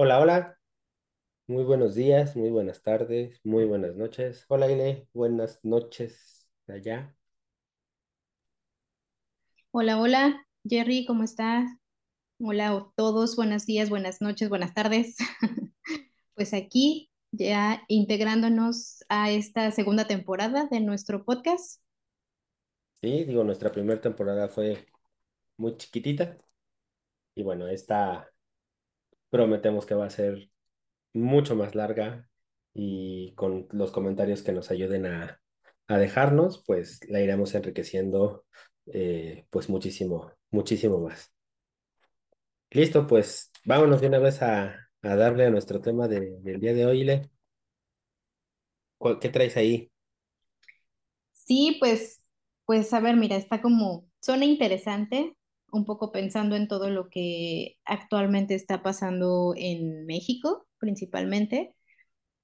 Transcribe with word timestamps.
Hola, 0.00 0.20
hola, 0.20 0.58
muy 1.48 1.64
buenos 1.64 1.96
días, 1.96 2.36
muy 2.36 2.50
buenas 2.50 2.82
tardes, 2.82 3.40
muy 3.42 3.64
buenas 3.64 3.96
noches. 3.96 4.44
Hola, 4.48 4.70
Ile, 4.70 5.08
buenas 5.12 5.58
noches 5.64 6.48
allá. 6.68 7.16
Hola, 9.72 10.00
hola, 10.00 10.46
Jerry, 10.64 11.04
¿cómo 11.04 11.24
estás? 11.24 11.68
Hola 12.38 12.68
a 12.68 12.92
todos, 12.94 13.34
buenos 13.34 13.66
días, 13.66 13.90
buenas 13.90 14.20
noches, 14.20 14.48
buenas 14.48 14.72
tardes. 14.72 15.16
Pues 16.36 16.54
aquí 16.54 17.10
ya 17.32 17.82
integrándonos 17.88 19.04
a 19.08 19.32
esta 19.32 19.72
segunda 19.72 20.06
temporada 20.06 20.68
de 20.70 20.78
nuestro 20.78 21.24
podcast. 21.24 21.82
Sí, 23.00 23.24
digo, 23.24 23.42
nuestra 23.42 23.72
primera 23.72 24.00
temporada 24.00 24.48
fue 24.48 24.86
muy 25.56 25.76
chiquitita 25.76 26.38
y 27.34 27.42
bueno, 27.42 27.66
esta 27.66 28.30
prometemos 29.30 29.86
que 29.86 29.94
va 29.94 30.06
a 30.06 30.10
ser 30.10 30.50
mucho 31.14 31.56
más 31.56 31.74
larga 31.74 32.28
y 32.74 33.34
con 33.36 33.68
los 33.72 33.92
comentarios 33.92 34.42
que 34.42 34.52
nos 34.52 34.70
ayuden 34.72 35.06
a, 35.06 35.40
a 35.88 35.98
dejarnos, 35.98 36.64
pues 36.66 37.00
la 37.08 37.20
iremos 37.22 37.54
enriqueciendo 37.54 38.46
eh, 38.86 39.46
pues 39.50 39.68
muchísimo, 39.70 40.32
muchísimo 40.50 41.00
más. 41.00 41.32
Listo, 42.70 43.06
pues 43.06 43.50
vámonos 43.64 44.00
de 44.00 44.06
una 44.08 44.18
vez 44.18 44.40
a, 44.42 44.88
a 45.02 45.16
darle 45.16 45.46
a 45.46 45.50
nuestro 45.50 45.80
tema 45.80 46.08
de- 46.08 46.36
del 46.40 46.60
día 46.60 46.74
de 46.74 46.86
hoy. 46.86 47.04
¿Cuál- 48.98 49.18
¿Qué 49.18 49.28
traes 49.30 49.56
ahí? 49.56 49.90
Sí, 51.32 51.76
pues, 51.80 52.22
pues 52.66 52.92
a 52.92 53.00
ver, 53.00 53.16
mira, 53.16 53.36
está 53.36 53.62
como, 53.62 54.06
suena 54.20 54.44
interesante, 54.44 55.36
un 55.72 55.84
poco 55.84 56.12
pensando 56.12 56.56
en 56.56 56.68
todo 56.68 56.90
lo 56.90 57.10
que 57.10 57.76
actualmente 57.84 58.54
está 58.54 58.82
pasando 58.82 59.54
en 59.56 60.06
México, 60.06 60.66
principalmente. 60.78 61.74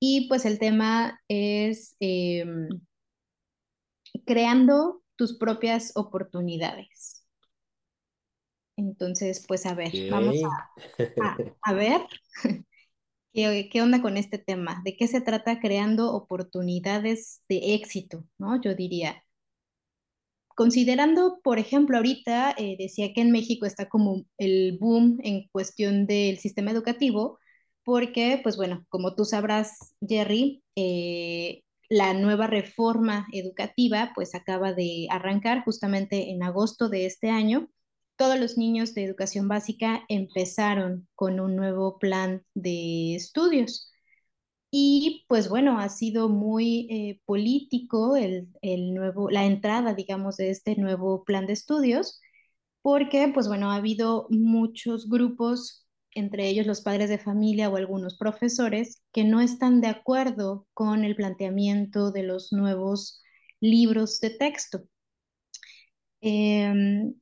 Y 0.00 0.28
pues 0.28 0.44
el 0.46 0.58
tema 0.60 1.20
es 1.28 1.96
em, 2.00 2.68
creando 4.26 5.02
tus 5.16 5.38
propias 5.38 5.92
oportunidades. 5.94 7.24
Entonces, 8.76 9.44
pues 9.46 9.66
a 9.66 9.74
ver, 9.74 9.92
vamos 10.08 10.42
Ok. 10.42 10.54
a, 11.20 11.42
a 11.62 11.74
ver 11.74 12.00
qué, 13.34 13.70
qué 13.72 13.82
onda 13.82 14.02
con 14.02 14.18
este 14.18 14.38
tema, 14.38 14.82
de 14.84 14.96
qué 14.96 15.08
se 15.08 15.22
trata 15.22 15.60
creando 15.60 16.12
oportunidades 16.14 17.42
de 17.50 17.74
éxito, 17.76 18.26
¿no? 18.38 18.60
Yo 18.62 18.74
diría, 18.76 19.23
considerando, 20.54 21.40
por 21.42 21.58
ejemplo, 21.58 21.96
ahorita 21.96 22.54
eh, 22.58 22.76
decía 22.78 23.12
que 23.14 23.20
en 23.20 23.32
México 23.32 23.66
está 23.66 23.88
como 23.88 24.24
el 24.38 24.78
boom 24.80 25.18
en 25.22 25.48
cuestión 25.48 26.06
del 26.06 26.38
sistema 26.38 26.70
educativo, 26.70 27.38
porque, 27.84 28.40
pues 28.42 28.56
bueno, 28.56 28.84
como 28.88 29.14
tú 29.14 29.24
sabrás, 29.24 29.94
Jerry, 30.06 30.62
eh, 30.76 31.62
la 31.88 32.14
nueva 32.14 32.46
reforma 32.46 33.26
educativa 33.32 34.12
pues 34.14 34.34
acaba 34.34 34.72
de 34.72 35.06
arrancar 35.10 35.64
justamente 35.64 36.30
en 36.30 36.42
agosto 36.42 36.88
de 36.88 37.06
este 37.06 37.30
año. 37.30 37.68
Todos 38.16 38.38
los 38.38 38.56
niños 38.56 38.94
de 38.94 39.04
educación 39.04 39.48
básica 39.48 40.04
empezaron 40.08 41.08
con 41.14 41.40
un 41.40 41.56
nuevo 41.56 41.98
plan 41.98 42.44
de 42.54 43.14
estudios. 43.16 43.92
Y 44.76 45.24
pues 45.28 45.48
bueno, 45.48 45.78
ha 45.78 45.88
sido 45.88 46.28
muy 46.28 46.88
eh, 46.90 47.20
político 47.26 48.16
el, 48.16 48.48
el 48.60 48.92
nuevo, 48.94 49.30
la 49.30 49.44
entrada, 49.44 49.94
digamos, 49.94 50.36
de 50.36 50.50
este 50.50 50.74
nuevo 50.76 51.24
plan 51.24 51.46
de 51.46 51.52
estudios, 51.52 52.20
porque 52.82 53.30
pues 53.34 53.48
bueno, 53.48 53.70
ha 53.70 53.76
habido 53.76 54.26
muchos 54.30 55.08
grupos, 55.08 55.86
entre 56.12 56.48
ellos 56.48 56.66
los 56.66 56.82
padres 56.82 57.08
de 57.10 57.18
familia 57.18 57.68
o 57.70 57.76
algunos 57.76 58.16
profesores, 58.18 59.02
que 59.12 59.24
no 59.24 59.40
están 59.40 59.80
de 59.80 59.88
acuerdo 59.88 60.66
con 60.74 61.04
el 61.04 61.14
planteamiento 61.16 62.10
de 62.12 62.24
los 62.24 62.52
nuevos 62.52 63.22
libros 63.60 64.18
de 64.20 64.30
texto. 64.30 64.84
Em, 66.20 67.14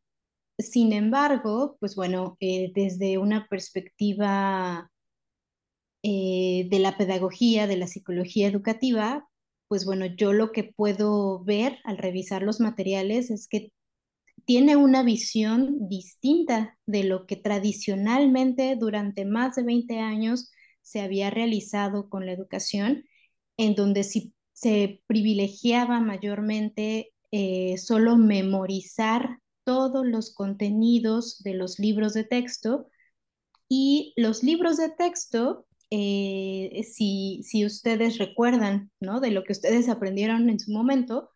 sin 0.59 0.93
embargo, 0.94 1.78
pues 1.81 1.97
bueno, 1.97 2.37
eh, 2.41 2.72
desde 2.75 3.19
una 3.19 3.49
perspectiva 3.49 4.91
eh, 6.02 6.66
de 6.70 6.78
la 6.78 6.96
pedagogía, 6.96 7.66
de 7.66 7.76
la 7.76 7.86
psicología 7.86 8.48
educativa, 8.48 9.28
pues 9.68 9.84
bueno, 9.84 10.06
yo 10.06 10.32
lo 10.32 10.52
que 10.52 10.64
puedo 10.64 11.42
ver 11.44 11.78
al 11.84 11.98
revisar 11.98 12.42
los 12.42 12.60
materiales 12.60 13.30
es 13.30 13.48
que 13.48 13.72
tiene 14.44 14.76
una 14.76 15.02
visión 15.02 15.88
distinta 15.88 16.78
de 16.86 17.04
lo 17.04 17.26
que 17.26 17.36
tradicionalmente 17.36 18.76
durante 18.76 19.24
más 19.24 19.56
de 19.56 19.62
20 19.62 19.98
años 20.00 20.50
se 20.82 21.00
había 21.00 21.30
realizado 21.30 22.08
con 22.08 22.26
la 22.26 22.32
educación, 22.32 23.04
en 23.56 23.74
donde 23.74 24.04
si, 24.04 24.34
se 24.52 25.02
privilegiaba 25.06 26.00
mayormente 26.00 27.12
eh, 27.30 27.78
solo 27.78 28.16
memorizar 28.16 29.38
todos 29.64 30.06
los 30.06 30.34
contenidos 30.34 31.42
de 31.42 31.54
los 31.54 31.78
libros 31.78 32.14
de 32.14 32.24
texto 32.24 32.88
y 33.69 34.12
los 34.16 34.42
libros 34.42 34.76
de 34.76 34.90
texto, 34.90 35.66
eh, 35.94 36.84
si, 36.84 37.42
si 37.44 37.66
ustedes 37.66 38.16
recuerdan, 38.19 38.91
¿no? 39.00 39.20
De 39.20 39.30
lo 39.30 39.44
que 39.44 39.53
ustedes 39.53 39.91
aprendieron 39.91 40.48
en 40.48 40.58
su 40.58 40.72
momento, 40.72 41.30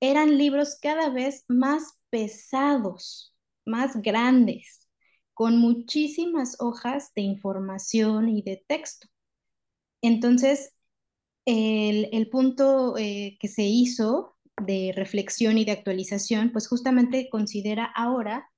eran 0.00 0.38
libros 0.38 0.78
cada 0.80 1.10
vez 1.10 1.44
más 1.48 1.98
pesados, 2.10 3.36
más 3.66 4.00
grandes, 4.02 4.88
con 5.34 5.58
muchísimas 5.58 6.56
hojas 6.60 7.12
de 7.14 7.22
información 7.22 8.30
y 8.30 8.42
de 8.42 8.64
texto. 8.66 9.08
Entonces, 10.02 10.72
el, 11.44 12.08
el 12.12 12.30
punto 12.30 12.96
eh, 12.96 13.36
que 13.40 13.48
se 13.48 13.64
hizo 13.64 14.36
de 14.62 14.92
reflexión 14.96 15.58
y 15.58 15.64
de 15.66 15.72
actualización, 15.72 16.52
pues 16.52 16.68
justamente 16.68 17.28
considera 17.30 17.84
ahora 17.84 18.50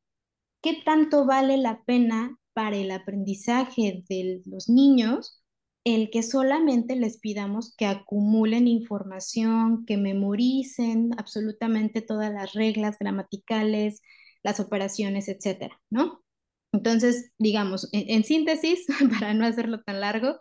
¿qué 0.67 0.83
tanto 0.85 1.27
vale 1.27 1.57
la 1.59 1.85
pena 1.85 2.39
para 2.57 2.79
el 2.79 2.91
aprendizaje 2.91 4.03
de 4.09 4.41
los 4.47 4.71
niños 4.71 5.43
el 5.85 6.09
que 6.11 6.23
solamente 6.23 6.97
les 6.97 7.19
pidamos 7.19 7.75
que 7.77 7.85
acumulen 7.85 8.67
información, 8.67 9.85
que 9.85 9.99
memoricen 9.99 11.11
absolutamente 11.19 12.01
todas 12.01 12.33
las 12.33 12.55
reglas 12.55 12.97
gramaticales, 12.99 14.01
las 14.43 14.59
operaciones, 14.59 15.29
etcétera, 15.29 15.79
¿no? 15.91 16.25
Entonces, 16.73 17.31
digamos, 17.39 17.91
en, 17.93 18.25
síntesis, 18.25 18.87
para 19.21 19.35
no 19.35 19.45
hacerlo 19.45 19.83
tan 19.83 20.01
largo, 20.01 20.41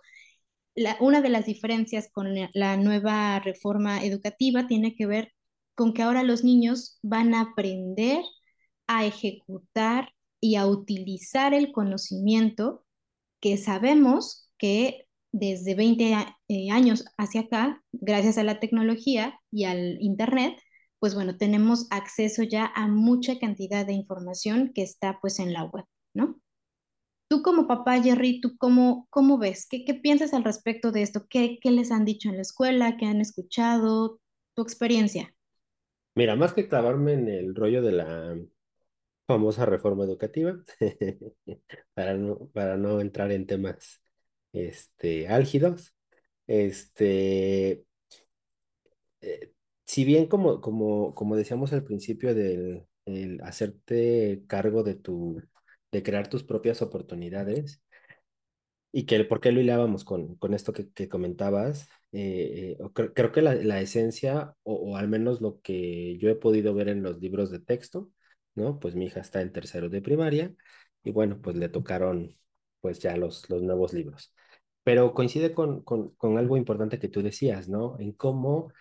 la, 0.73 0.95
una 1.01 1.21
de 1.21 1.29
las 1.29 1.45
diferencias 1.45 2.09
con 2.13 2.33
la 2.53 2.77
nueva 2.77 3.39
reforma 3.39 4.03
educativa 4.05 4.67
tiene 4.67 4.95
que 4.95 5.05
ver 5.05 5.33
con 5.75 5.93
que 5.93 6.03
ahora 6.03 6.23
los 6.23 6.45
niños 6.45 6.97
van 7.03 7.33
a 7.35 7.41
aprender 7.41 8.23
a 8.87 9.05
ejecutar 9.05 10.14
y 10.45 10.57
a 10.57 10.67
utilizar 10.67 11.55
el 11.55 11.71
conocimiento 11.71 12.85
que 13.41 13.57
sabemos 13.57 14.51
que 14.59 15.07
desde 15.31 15.73
20 15.73 16.13
eh, 16.49 16.69
años 16.69 17.03
hacia 17.17 17.41
acá, 17.41 17.83
gracias 17.91 18.37
a 18.37 18.43
la 18.43 18.59
tecnología 18.59 19.39
y 19.51 19.63
al 19.63 19.97
Internet, 20.01 20.53
pues 20.99 21.15
bueno, 21.15 21.35
tenemos 21.37 21.87
acceso 21.89 22.43
ya 22.43 22.71
a 22.75 22.87
mucha 22.87 23.39
cantidad 23.39 23.87
de 23.87 23.93
información 23.93 24.71
que 24.71 24.83
está 24.83 25.17
pues 25.19 25.39
en 25.39 25.51
la 25.51 25.63
web, 25.63 25.85
¿no? 26.13 26.39
Tú 27.27 27.41
como 27.41 27.67
papá, 27.67 27.99
Jerry, 27.99 28.39
¿tú 28.39 28.55
cómo, 28.59 29.07
cómo 29.09 29.39
ves? 29.39 29.65
¿Qué, 29.67 29.83
¿Qué, 29.83 29.95
piensas 29.95 30.35
al 30.35 30.43
respecto 30.43 30.91
de 30.91 31.01
esto? 31.01 31.25
¿Qué, 31.27 31.57
¿Qué 31.59 31.71
les 31.71 31.91
han 31.91 32.05
dicho 32.05 32.29
en 32.29 32.35
la 32.35 32.43
escuela? 32.43 32.97
¿Qué 32.97 33.07
han 33.07 33.19
escuchado? 33.19 34.19
¿Tu 34.53 34.61
experiencia? 34.61 35.33
Mira, 36.13 36.35
más 36.35 36.53
que 36.53 36.69
clavarme 36.69 37.13
en 37.13 37.29
el 37.29 37.55
rollo 37.55 37.81
de 37.81 37.91
la 37.91 38.37
famosa 39.27 39.65
reforma 39.65 40.03
educativa, 40.03 40.57
para 41.93 42.15
no, 42.15 42.49
para 42.53 42.77
no 42.77 43.01
entrar 43.01 43.31
en 43.31 43.47
temas 43.47 44.01
este, 44.53 45.27
álgidos, 45.27 45.95
este, 46.47 47.85
eh, 49.21 49.53
si 49.85 50.05
bien 50.05 50.27
como, 50.27 50.61
como, 50.61 51.15
como 51.15 51.35
decíamos 51.35 51.73
al 51.73 51.83
principio 51.83 52.33
del 52.35 52.85
el 53.05 53.39
hacerte 53.43 54.43
cargo 54.47 54.83
de 54.83 54.95
tu, 54.95 55.41
de 55.91 56.03
crear 56.03 56.27
tus 56.29 56.43
propias 56.43 56.81
oportunidades, 56.81 57.81
y 58.91 59.05
que 59.05 59.25
por 59.25 59.41
qué 59.41 59.51
lo 59.51 59.59
hilábamos 59.59 60.05
con, 60.05 60.35
con 60.35 60.53
esto 60.53 60.71
que, 60.71 61.09
comentabas, 61.09 61.89
eh, 62.13 62.77
eh, 62.79 63.09
creo, 63.13 63.31
que 63.33 63.41
la, 63.41 63.53
la 63.55 63.81
esencia, 63.81 64.55
o, 64.63 64.95
al 64.95 65.09
menos 65.09 65.41
lo 65.41 65.59
que 65.61 66.17
yo 66.17 66.29
he 66.29 66.35
podido 66.35 66.73
ver 66.73 66.87
en 66.87 67.03
los 67.03 67.19
libros 67.19 67.51
de 67.51 67.59
texto, 67.59 68.09
¿no? 68.55 68.79
Pues 68.79 68.95
mi 68.95 69.05
hija 69.05 69.21
está 69.21 69.41
en 69.41 69.51
tercero 69.51 69.89
de 69.89 70.01
primaria 70.01 70.53
y 71.03 71.11
bueno, 71.11 71.39
pues 71.41 71.55
le 71.55 71.69
tocaron 71.69 72.37
pues 72.81 72.99
ya 72.99 73.17
los, 73.17 73.49
los 73.49 73.61
nuevos 73.63 73.93
libros. 73.93 74.33
Pero 74.83 75.13
coincide 75.13 75.53
con, 75.53 75.83
con, 75.83 76.37
algo 76.37 76.57
importante 76.57 76.99
que 76.99 77.09
tú 77.09 77.23
decías, 77.23 77.67
¿no? 77.69 77.97
En 77.99 78.13
cómo, 78.13 78.71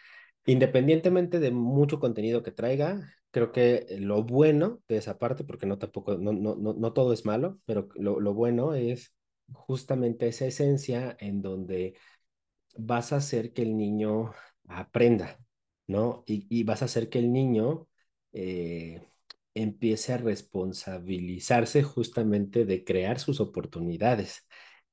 independientemente 0.46 1.40
de 1.40 1.50
mucho 1.50 2.00
contenido 2.00 2.42
que 2.42 2.52
traiga, 2.52 3.00
creo 3.30 3.52
que 3.52 3.86
lo 4.00 4.22
bueno 4.24 4.82
de 4.88 4.98
esa 4.98 5.18
parte, 5.18 5.44
porque 5.44 5.66
no 5.66 5.78
tampoco, 5.78 6.16
no, 6.18 6.32
no, 6.32 6.56
no, 6.56 6.74
no 6.74 6.92
todo 6.92 7.12
es 7.12 7.24
malo, 7.24 7.58
pero 7.66 7.88
lo, 7.94 8.20
lo 8.20 8.34
bueno 8.34 8.74
es 8.74 9.14
justamente 9.52 10.28
esa 10.28 10.46
esencia 10.46 11.16
en 11.18 11.42
donde 11.42 11.94
vas 12.76 13.12
a 13.12 13.16
hacer 13.16 13.52
que 13.52 13.62
el 13.62 13.76
niño 13.76 14.32
aprenda, 14.68 15.38
¿no? 15.86 16.24
Y, 16.26 16.46
y 16.50 16.64
vas 16.64 16.82
a 16.82 16.86
hacer 16.86 17.08
que 17.08 17.18
el 17.18 17.32
niño 17.32 17.88
eh, 18.32 19.02
empiece 19.54 20.12
a 20.12 20.18
responsabilizarse 20.18 21.82
justamente 21.82 22.64
de 22.64 22.84
crear 22.84 23.18
sus 23.20 23.40
oportunidades, 23.40 24.46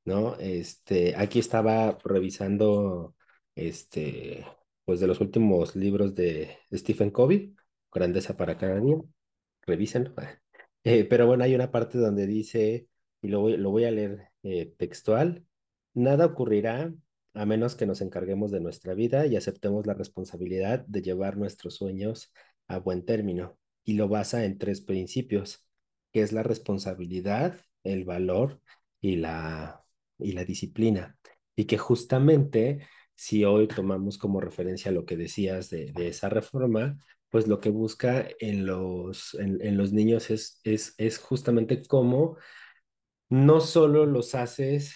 ¿no? 0.05 0.35
Este, 0.39 1.15
aquí 1.17 1.39
estaba 1.39 1.97
revisando, 2.03 3.15
este, 3.55 4.45
pues 4.85 4.99
de 4.99 5.07
los 5.07 5.21
últimos 5.21 5.75
libros 5.75 6.15
de 6.15 6.57
Stephen 6.73 7.11
Covey, 7.11 7.55
Grandeza 7.91 8.37
para 8.37 8.57
cada 8.57 8.79
día, 8.79 8.97
revísenlo. 9.63 10.13
Eh, 10.83 11.05
pero 11.05 11.27
bueno, 11.27 11.43
hay 11.43 11.53
una 11.53 11.71
parte 11.71 11.99
donde 11.99 12.25
dice, 12.25 12.87
y 13.21 13.27
lo 13.27 13.41
voy, 13.41 13.55
lo 13.55 13.69
voy 13.69 13.83
a 13.85 13.91
leer 13.91 14.29
eh, 14.41 14.73
textual, 14.79 15.45
nada 15.93 16.25
ocurrirá 16.25 16.91
a 17.35 17.45
menos 17.45 17.75
que 17.75 17.85
nos 17.85 18.01
encarguemos 18.01 18.51
de 18.51 18.61
nuestra 18.61 18.93
vida 18.95 19.27
y 19.27 19.35
aceptemos 19.35 19.85
la 19.85 19.93
responsabilidad 19.93 20.83
de 20.87 21.01
llevar 21.03 21.37
nuestros 21.37 21.75
sueños 21.75 22.33
a 22.67 22.79
buen 22.79 23.05
término. 23.05 23.59
Y 23.83 23.93
lo 23.93 24.07
basa 24.07 24.45
en 24.45 24.57
tres 24.57 24.81
principios, 24.81 25.65
que 26.11 26.21
es 26.21 26.31
la 26.31 26.43
responsabilidad, 26.43 27.59
el 27.83 28.05
valor 28.05 28.61
y 28.99 29.15
la, 29.17 29.83
y 30.19 30.33
la 30.33 30.45
disciplina. 30.45 31.17
Y 31.55 31.65
que 31.65 31.77
justamente, 31.77 32.87
si 33.15 33.45
hoy 33.45 33.67
tomamos 33.67 34.17
como 34.17 34.41
referencia 34.41 34.91
lo 34.91 35.05
que 35.05 35.17
decías 35.17 35.69
de, 35.69 35.91
esa 35.97 36.29
reforma, 36.29 36.97
pues 37.29 37.47
lo 37.47 37.59
que 37.59 37.69
busca 37.69 38.27
en 38.39 38.65
los, 38.65 39.35
en, 39.35 39.59
en 39.61 39.77
los 39.77 39.93
niños 39.93 40.29
es, 40.29 40.59
es, 40.63 40.95
es 40.97 41.17
justamente 41.17 41.81
cómo 41.83 42.37
no 43.29 43.61
solo 43.61 44.05
los 44.05 44.35
haces 44.35 44.93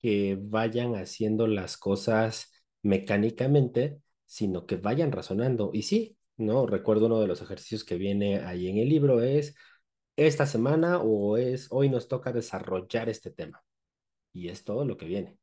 que 0.00 0.38
vayan 0.40 0.94
haciendo 0.94 1.46
las 1.46 1.76
cosas 1.76 2.52
mecánicamente, 2.82 4.00
sino 4.26 4.66
que 4.66 4.76
vayan 4.76 5.12
razonando. 5.12 5.70
Y 5.72 5.82
sí, 5.82 6.15
¿no? 6.36 6.66
Recuerdo 6.66 7.06
uno 7.06 7.20
de 7.20 7.26
los 7.26 7.42
ejercicios 7.42 7.84
que 7.84 7.96
viene 7.96 8.40
ahí 8.40 8.68
en 8.68 8.78
el 8.78 8.88
libro 8.88 9.22
es 9.22 9.54
esta 10.16 10.46
semana 10.46 10.98
o 11.00 11.36
es 11.36 11.68
hoy 11.70 11.88
nos 11.88 12.08
toca 12.08 12.32
desarrollar 12.32 13.08
este 13.08 13.30
tema. 13.30 13.62
Y 14.32 14.48
es 14.48 14.64
todo 14.64 14.84
lo 14.84 14.96
que 14.96 15.06
viene. 15.06 15.38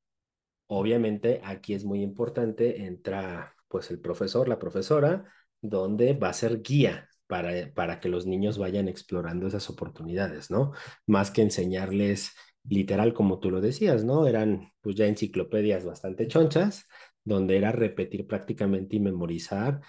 Obviamente 0.67 1.41
aquí 1.43 1.73
es 1.73 1.85
muy 1.85 2.01
importante, 2.01 2.85
entra 2.85 3.55
pues 3.67 3.91
el 3.91 3.99
profesor, 3.99 4.47
la 4.47 4.59
profesora, 4.59 5.25
donde 5.61 6.13
va 6.13 6.29
a 6.29 6.33
ser 6.33 6.61
guía 6.61 7.09
para, 7.27 7.73
para 7.73 7.99
que 7.99 8.09
los 8.09 8.25
niños 8.25 8.57
vayan 8.57 8.87
explorando 8.87 9.47
esas 9.47 9.69
oportunidades, 9.69 10.51
¿no? 10.51 10.73
Más 11.07 11.31
que 11.31 11.41
enseñarles 11.41 12.31
literal 12.63 13.13
como 13.13 13.39
tú 13.39 13.51
lo 13.51 13.61
decías, 13.61 14.03
¿no? 14.03 14.27
Eran 14.27 14.71
pues 14.81 14.95
ya 14.95 15.07
enciclopedias 15.07 15.85
bastante 15.85 16.27
chonchas, 16.27 16.85
donde 17.23 17.57
era 17.57 17.71
repetir 17.71 18.27
prácticamente 18.27 18.97
y 18.97 18.99
memorizar 18.99 19.81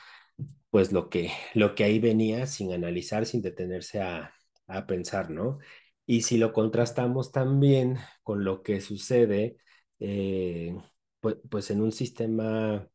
pues 0.75 0.91
lo 0.91 1.09
que, 1.09 1.31
lo 1.55 1.77
que 1.77 1.85
ahí 1.85 2.01
venía 2.01 2.47
sin 2.49 2.73
analizar, 2.73 3.27
sin 3.27 3.43
detenerse 3.43 4.01
a, 4.01 4.35
a 4.67 4.87
pensar, 4.89 5.31
¿no? 5.31 5.61
Y 6.05 6.23
si 6.23 6.37
lo 6.37 6.53
contrastamos 6.53 7.31
también 7.31 7.99
con 8.25 8.43
lo 8.43 8.65
que 8.65 8.81
sucede, 8.81 9.57
eh, 10.01 10.77
pues, 11.21 11.37
pues 11.49 11.71
en 11.71 11.81
un 11.81 11.93
sistema 11.93 12.89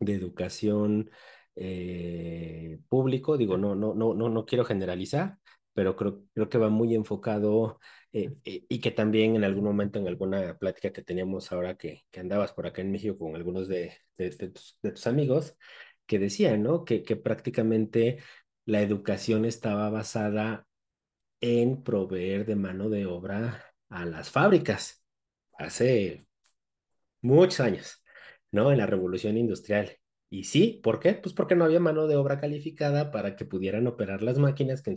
de 0.00 0.14
educación 0.14 1.10
eh, 1.56 2.78
público, 2.88 3.36
digo, 3.36 3.58
no, 3.58 3.74
no, 3.74 3.94
no, 3.94 4.14
no, 4.14 4.28
no 4.28 4.46
quiero 4.46 4.64
generalizar, 4.64 5.38
pero 5.74 5.96
creo, 5.96 6.24
creo 6.34 6.48
que 6.48 6.58
va 6.58 6.68
muy 6.70 6.94
enfocado 6.94 7.80
eh, 8.12 8.34
eh, 8.44 8.64
y 8.68 8.80
que 8.80 8.90
también 8.90 9.36
en 9.36 9.44
algún 9.44 9.64
momento, 9.64 9.98
en 9.98 10.08
alguna 10.08 10.56
plática 10.58 10.92
que 10.92 11.02
teníamos 11.02 11.52
ahora 11.52 11.76
que, 11.76 12.02
que 12.10 12.20
andabas 12.20 12.52
por 12.52 12.66
acá 12.66 12.80
en 12.82 12.92
México 12.92 13.18
con 13.18 13.36
algunos 13.36 13.68
de, 13.68 13.92
de, 14.16 14.30
de, 14.30 14.48
tus, 14.50 14.78
de 14.82 14.92
tus, 14.92 15.06
amigos, 15.06 15.56
que 16.08 16.18
decían, 16.18 16.62
¿no? 16.64 16.84
Que, 16.84 17.00
prácticamente 17.16 18.18
la 18.66 18.82
educación 18.82 19.44
estaba 19.44 19.90
basada 19.90 20.66
en 21.40 21.84
proveer 21.84 22.46
de 22.46 22.56
mano 22.56 22.90
de 22.90 23.06
obra 23.06 23.64
a 23.90 24.06
las 24.06 24.30
fábricas 24.30 25.04
hace 25.58 26.26
muchos 27.22 27.60
años, 27.60 28.02
¿no? 28.52 28.72
En 28.72 28.78
la 28.78 28.86
revolución 28.86 29.36
industrial. 29.38 29.98
Y 30.30 30.44
sí, 30.44 30.80
¿por 30.82 31.00
qué? 31.00 31.14
Pues 31.14 31.34
porque 31.34 31.56
no 31.56 31.64
había 31.64 31.80
mano 31.80 32.06
de 32.06 32.16
obra 32.16 32.40
calificada 32.40 33.10
para 33.12 33.36
que 33.36 33.44
pudieran 33.46 33.86
operar 33.86 34.22
las 34.22 34.38
máquinas 34.38 34.82
que, 34.82 34.94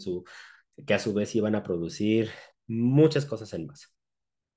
que 0.86 0.94
a 0.94 1.00
su 1.00 1.14
vez 1.14 1.36
iban 1.36 1.56
a 1.56 1.64
producir 1.64 2.30
muchas 2.68 3.26
cosas 3.26 3.54
en 3.54 3.68
masa. 3.68 3.88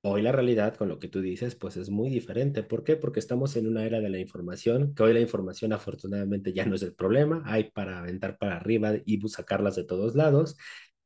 Hoy 0.07 0.21
la 0.21 0.31
realidad 0.31 0.75
con 0.75 0.87
lo 0.87 0.99
que 0.99 1.07
tú 1.07 1.19
dices, 1.19 1.55
pues 1.55 1.77
es 1.77 1.89
muy 1.89 2.11
diferente. 2.11 2.61
¿Por 2.61 2.83
qué? 2.83 2.95
Porque 2.95 3.19
estamos 3.19 3.55
en 3.55 3.65
una 3.65 3.85
era 3.85 3.99
de 4.01 4.09
la 4.09 4.19
información, 4.19 4.93
que 4.93 5.01
hoy 5.01 5.13
la 5.15 5.19
información 5.19 5.73
afortunadamente 5.73 6.53
ya 6.53 6.63
no 6.65 6.75
es 6.75 6.83
el 6.83 6.93
problema, 6.93 7.41
hay 7.45 7.71
para 7.71 7.97
aventar 7.99 8.37
para 8.37 8.57
arriba 8.57 8.93
y 9.03 9.19
sacarlas 9.27 9.75
de 9.75 9.83
todos 9.83 10.13
lados, 10.13 10.57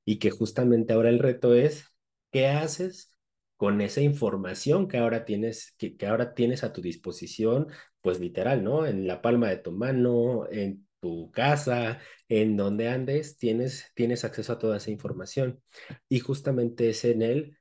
y 0.03 0.19
que 0.19 0.31
justamente 0.31 0.91
ahora 0.91 1.09
el 1.09 1.19
reto 1.19 1.55
es, 1.55 1.85
¿qué 2.29 2.47
haces 2.47 3.13
con 3.55 3.79
esa 3.79 4.01
información 4.01 4.89
que 4.89 4.97
ahora 4.97 5.23
tienes, 5.23 5.73
que, 5.77 5.95
que 5.95 6.05
ahora 6.07 6.33
tienes 6.33 6.65
a 6.65 6.73
tu 6.73 6.81
disposición, 6.81 7.67
pues 8.01 8.19
literal, 8.19 8.65
¿no? 8.65 8.85
En 8.85 9.07
la 9.07 9.21
palma 9.21 9.49
de 9.49 9.57
tu 9.57 9.71
mano, 9.71 10.45
en 10.51 10.85
tu 10.99 11.31
casa, 11.31 11.99
en 12.27 12.57
donde 12.57 12.89
andes, 12.89 13.37
tienes, 13.37 13.91
tienes 13.95 14.25
acceso 14.25 14.51
a 14.53 14.59
toda 14.59 14.75
esa 14.77 14.91
información. 14.91 15.61
Y 16.09 16.19
justamente 16.19 16.89
es 16.89 17.05
en 17.05 17.21
él 17.21 17.58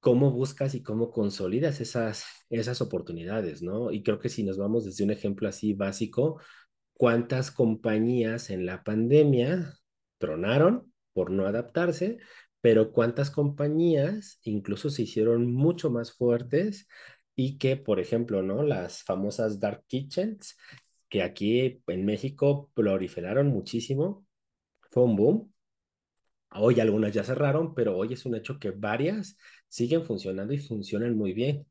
cómo 0.00 0.30
buscas 0.30 0.74
y 0.74 0.82
cómo 0.82 1.10
consolidas 1.10 1.80
esas, 1.80 2.24
esas 2.50 2.80
oportunidades, 2.80 3.62
¿no? 3.62 3.90
Y 3.92 4.02
creo 4.02 4.18
que 4.18 4.28
si 4.28 4.44
nos 4.44 4.58
vamos 4.58 4.84
desde 4.84 5.04
un 5.04 5.10
ejemplo 5.10 5.48
así 5.48 5.74
básico, 5.74 6.40
¿cuántas 6.94 7.50
compañías 7.50 8.50
en 8.50 8.66
la 8.66 8.84
pandemia 8.84 9.74
tronaron 10.18 10.92
por 11.12 11.30
no 11.30 11.46
adaptarse? 11.46 12.18
Pero 12.60 12.92
cuántas 12.92 13.30
compañías 13.30 14.40
incluso 14.42 14.90
se 14.90 15.02
hicieron 15.02 15.52
mucho 15.52 15.90
más 15.90 16.12
fuertes 16.12 16.88
y 17.36 17.58
que, 17.58 17.76
por 17.76 18.00
ejemplo, 18.00 18.42
¿no? 18.42 18.62
Las 18.62 19.02
famosas 19.04 19.60
dark 19.60 19.84
kitchens, 19.86 20.56
que 21.08 21.22
aquí 21.22 21.82
en 21.86 22.04
México 22.04 22.70
proliferaron 22.74 23.48
muchísimo, 23.48 24.26
fue 24.90 25.04
un 25.04 25.16
boom. 25.16 25.52
Hoy 26.50 26.80
algunas 26.80 27.12
ya 27.12 27.24
cerraron, 27.24 27.74
pero 27.74 27.96
hoy 27.96 28.14
es 28.14 28.26
un 28.26 28.34
hecho 28.34 28.58
que 28.58 28.70
varias 28.70 29.36
siguen 29.68 30.04
funcionando 30.04 30.52
y 30.54 30.58
funcionan 30.58 31.16
muy 31.16 31.32
bien, 31.32 31.66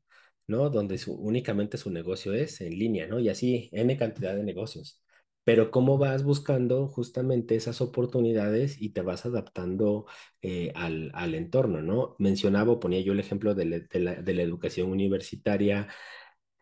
¿no? 0.46 0.70
Donde 0.70 1.00
únicamente 1.08 1.76
su 1.78 1.90
negocio 1.90 2.34
es 2.34 2.60
en 2.60 2.78
línea, 2.78 3.06
¿no? 3.06 3.20
Y 3.20 3.28
así, 3.28 3.68
N 3.72 3.96
cantidad 3.96 4.34
de 4.34 4.44
negocios. 4.44 5.02
Pero 5.44 5.70
cómo 5.70 5.96
vas 5.98 6.24
buscando 6.24 6.88
justamente 6.88 7.54
esas 7.56 7.80
oportunidades 7.80 8.80
y 8.80 8.90
te 8.90 9.00
vas 9.02 9.24
adaptando 9.26 10.06
eh, 10.42 10.72
al, 10.74 11.10
al, 11.14 11.34
entorno, 11.34 11.80
¿no? 11.82 12.16
Mencionaba, 12.18 12.78
ponía 12.80 13.00
yo 13.00 13.12
el 13.12 13.20
ejemplo 13.20 13.54
de, 13.54 13.86
de, 13.90 14.00
la, 14.00 14.14
de 14.16 14.34
la, 14.34 14.42
educación 14.42 14.90
universitaria 14.90 15.88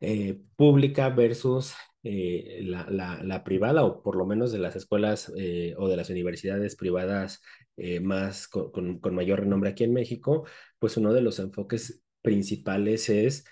eh, 0.01 0.41
pública 0.57 1.09
versus 1.11 1.75
eh, 2.09 2.61
la, 2.63 2.87
la, 2.89 3.21
la, 3.25 3.43
privada 3.43 3.83
o 3.85 4.01
por 4.01 4.15
lo 4.15 4.27
menos 4.27 4.53
de 4.53 4.61
las 4.61 4.77
escuelas 4.77 5.33
eh, 5.37 5.75
o 5.77 5.89
de 5.89 5.97
las 5.97 6.09
universidades 6.09 6.77
privadas 6.77 7.43
eh, 7.77 7.99
más 7.99 8.47
con, 8.47 8.71
con, 8.71 9.01
con, 9.01 9.13
mayor 9.13 9.41
renombre 9.41 9.71
aquí 9.71 9.83
en 9.83 9.93
México, 9.93 10.47
pues 10.79 10.97
uno 10.97 11.13
de 11.13 11.21
los 11.21 11.41
enfoques 11.41 12.05
principales 12.23 13.09
es 13.09 13.45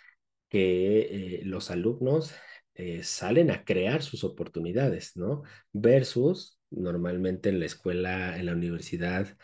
que 0.49 1.40
los 1.44 1.73
alumnos 1.73 2.32
salen 3.02 3.50
a 3.50 3.64
crear 3.64 4.02
sus 4.02 4.23
oportunidades, 4.23 5.16
¿no? 5.16 5.42
Versus 5.73 6.61
normalmente 6.70 7.49
en 7.49 7.58
la 7.58 7.66
escuela, 7.66 8.38
en 8.38 8.46
la 8.46 8.52
universidad 8.52 9.37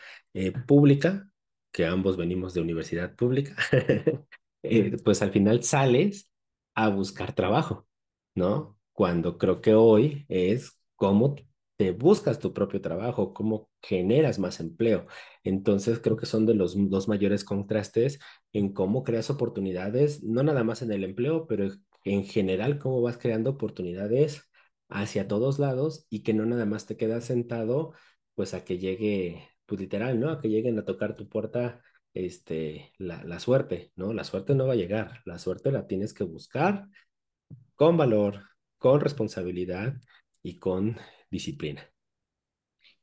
pública, 0.67 1.29
que 1.73 1.85
ambos 1.85 2.15
venimos 2.15 2.53
de 2.53 2.61
universidad 2.61 3.13
pública, 3.15 3.55
pues 5.03 5.21
al 5.21 5.31
final 5.31 5.63
sales 5.63 6.31
a 6.75 6.87
buscar 6.89 7.35
trabajo, 7.35 7.87
¿no? 8.35 8.80
Cuando 9.01 9.39
creo 9.39 9.61
que 9.61 9.73
hoy 9.73 10.27
es 10.29 10.79
cómo 10.95 11.33
te 11.75 11.89
buscas 11.91 12.37
tu 12.37 12.53
propio 12.53 12.81
trabajo, 12.81 13.33
cómo 13.33 13.67
generas 13.81 14.37
más 14.37 14.59
empleo. 14.59 15.07
Entonces 15.43 15.99
creo 15.99 16.17
que 16.17 16.27
son 16.27 16.45
de 16.45 16.53
los 16.53 16.75
dos 16.87 17.07
mayores 17.07 17.43
contrastes 17.43 18.19
en 18.53 18.73
cómo 18.73 19.03
creas 19.03 19.31
oportunidades, 19.31 20.21
no 20.23 20.43
nada 20.43 20.63
más 20.63 20.83
en 20.83 20.91
el 20.91 21.03
empleo, 21.03 21.47
pero 21.47 21.67
en 22.03 22.25
general 22.25 22.77
cómo 22.77 23.01
vas 23.01 23.17
creando 23.17 23.49
oportunidades 23.49 24.43
hacia 24.87 25.27
todos 25.27 25.57
lados 25.57 26.05
y 26.11 26.21
que 26.21 26.35
no 26.35 26.45
nada 26.45 26.67
más 26.67 26.85
te 26.85 26.95
quedas 26.95 27.25
sentado 27.25 27.93
pues 28.35 28.53
a 28.53 28.63
que 28.63 28.77
llegue, 28.77 29.49
pues 29.65 29.81
literal, 29.81 30.19
¿no? 30.19 30.29
A 30.29 30.39
que 30.39 30.49
lleguen 30.49 30.77
a 30.77 30.85
tocar 30.85 31.15
tu 31.15 31.27
puerta 31.27 31.81
este, 32.13 32.93
la, 32.99 33.23
la 33.23 33.39
suerte, 33.39 33.93
¿no? 33.95 34.13
La 34.13 34.25
suerte 34.25 34.53
no 34.53 34.67
va 34.67 34.73
a 34.73 34.75
llegar, 34.75 35.21
la 35.25 35.39
suerte 35.39 35.71
la 35.71 35.87
tienes 35.87 36.13
que 36.13 36.23
buscar 36.23 36.87
con 37.75 37.97
valor, 37.97 38.50
con 38.81 38.99
responsabilidad 38.99 39.93
y 40.41 40.57
con 40.57 40.97
disciplina. 41.29 41.87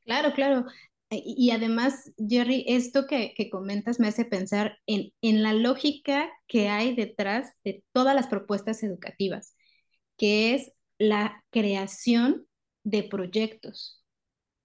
Claro, 0.03 0.33
claro. 0.33 0.65
y 1.09 1.51
además, 1.51 2.11
Jerry, 2.17 2.65
esto 2.67 3.07
que, 3.07 3.33
comentas 3.49 3.97
me 3.97 4.09
hace 4.09 4.25
pensar 4.25 4.77
en, 4.87 5.13
en 5.21 5.41
la 5.41 5.53
lógica 5.53 6.29
que 6.47 6.67
hay 6.67 6.95
detrás 6.95 7.53
de 7.63 7.81
todas 7.93 8.13
las 8.13 8.27
propuestas 8.27 8.83
educativas, 8.83 9.55
que 10.17 10.53
es 10.53 10.73
la 10.97 11.45
creación 11.49 12.45
de 12.83 13.03
proyectos, 13.03 14.03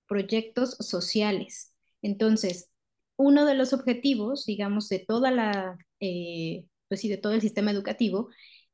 proyectos 0.09 0.71
sociales. 0.80 1.73
Entonces, 2.02 2.71
uno 3.16 3.47
de 3.47 3.54
los 3.54 3.73
objetivos, 3.73 4.47
digamos, 4.47 4.88
de 4.88 4.99
toda 4.99 5.30
la, 5.30 5.78
eh, 6.00 6.64
pues 6.88 7.00
sí, 7.00 7.09
de 7.09 7.18
todo 7.18 7.35
el 7.35 7.40
sistema 7.40 7.71
educativo 7.71 8.30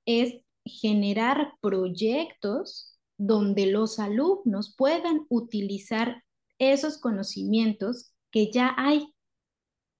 es 0.07 0.41
generar 0.65 1.55
proyectos 1.61 2.99
donde 3.17 3.67
los 3.67 3.99
alumnos 3.99 4.75
puedan 4.77 5.27
utilizar 5.29 6.23
esos 6.59 6.99
conocimientos 6.99 8.13
que 8.31 8.51
ya 8.51 8.75
hay. 8.77 9.15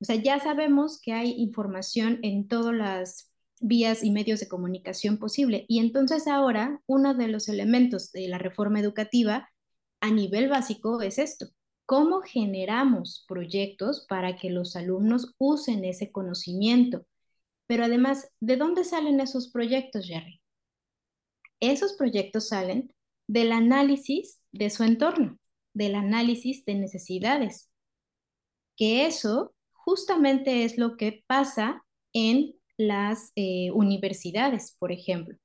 O 0.01 0.05
sea, 0.05 0.17
ya 0.17 0.41
sabemos 0.41 1.01
que 1.01 1.13
hay 1.13 1.33
información 1.33 2.19
en 2.23 2.49
todas 2.49 2.75
las 2.75 3.31
vías 3.61 4.03
y 4.03 4.11
medios 4.11 4.41
de 4.41 4.49
comunicación 4.49 5.19
posible. 5.19 5.67
Y 5.69 5.81
entonces 5.81 6.27
ahora 6.27 6.81
uno 6.87 7.15
de 7.15 7.29
los 7.29 7.49
elementos 7.49 8.11
de 8.13 8.29
la 8.29 8.39
reforma 8.39 8.81
educativa 8.81 9.51
a 10.01 10.11
nivel 10.11 10.49
básico 10.49 11.03
es 11.03 11.19
esto. 11.19 11.49
¿Cómo 11.85 12.21
generamos 12.23 13.25
proyectos 13.29 14.07
para 14.09 14.37
que 14.37 14.49
los 14.49 14.77
alumnos 14.77 15.35
usen 15.39 15.85
ese 15.85 16.11
conocimiento? 16.11 17.05
Pero 17.67 17.85
además, 17.85 18.31
¿de 18.41 18.57
dónde 18.57 18.85
salen 18.85 19.21
esos 19.21 19.51
proyectos, 19.51 20.07
Jerry? 20.07 20.40
Esos 21.61 21.95
proyectos 21.95 22.49
salen 22.49 22.93
del 23.27 23.53
análisis 23.53 24.41
de 24.53 24.71
su 24.71 24.83
entorno, 24.83 25.39
del 25.75 25.95
análisis 25.95 26.65
de 26.65 26.75
necesidades, 26.75 27.71
que 28.77 29.07
eso 29.07 29.55
justamente 29.73 30.65
es 30.65 30.79
lo 30.79 30.97
que 30.97 31.23
pasa 31.27 31.85
en 32.13 32.55
las 32.77 33.33
eh, 33.37 33.71
universidades, 33.73 34.77
por 34.79 34.91
ejemplo. 34.91 35.37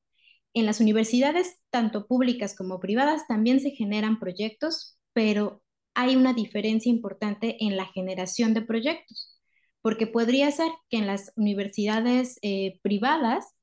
En 0.53 0.65
las 0.65 0.79
universidades, 0.79 1.57
tanto 1.69 2.07
públicas 2.07 2.55
como 2.55 2.79
privadas, 2.79 3.27
también 3.27 3.59
se 3.59 3.71
generan 3.71 4.19
proyectos, 4.19 4.97
pero 5.13 5.61
hay 5.93 6.15
una 6.15 6.33
diferencia 6.33 6.89
importante 6.89 7.57
en 7.59 7.75
la 7.75 7.85
generación 7.87 8.53
de 8.53 8.61
proyectos, 8.61 9.37
porque 9.81 10.07
podría 10.07 10.49
ser 10.51 10.71
que 10.89 10.97
en 10.97 11.07
las 11.07 11.33
universidades 11.35 12.39
eh, 12.41 12.79
privadas, 12.81 13.54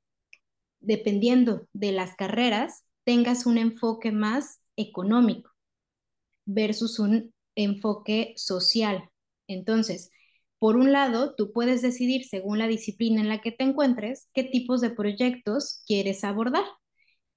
dependiendo 0.82 1.66
de 1.72 1.92
las 1.92 2.14
carreras, 2.16 2.84
tengas 3.04 3.46
un 3.46 3.58
enfoque 3.58 4.12
más 4.12 4.60
económico 4.76 5.50
versus 6.44 6.98
un 6.98 7.32
enfoque 7.54 8.34
social. 8.36 9.08
Entonces, 9.48 10.10
por 10.58 10.76
un 10.76 10.92
lado, 10.92 11.34
tú 11.34 11.52
puedes 11.52 11.82
decidir, 11.82 12.24
según 12.24 12.58
la 12.58 12.68
disciplina 12.68 13.20
en 13.20 13.28
la 13.28 13.40
que 13.40 13.52
te 13.52 13.64
encuentres, 13.64 14.28
qué 14.32 14.44
tipos 14.44 14.80
de 14.80 14.90
proyectos 14.90 15.82
quieres 15.86 16.24
abordar. 16.24 16.64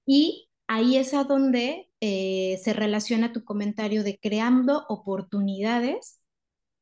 Y 0.06 0.48
ahí 0.68 0.96
es 0.96 1.14
a 1.14 1.24
donde 1.24 1.90
eh, 2.00 2.58
se 2.62 2.72
relaciona 2.72 3.32
tu 3.32 3.44
comentario 3.44 4.04
de 4.04 4.18
creando 4.18 4.84
oportunidades 4.88 6.20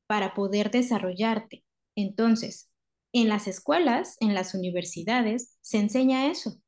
para 0.07 0.35
poder 0.35 0.71
desarrollarte. 0.71 1.65
Entonces, 1.97 2.71
en 3.15 3.29
las 3.31 3.49
escuelas, 3.49 4.17
en 4.21 4.35
las 4.35 4.55
universidades, 4.55 5.57
se 5.63 5.79
enseña 5.79 6.31
eso. 6.31 6.61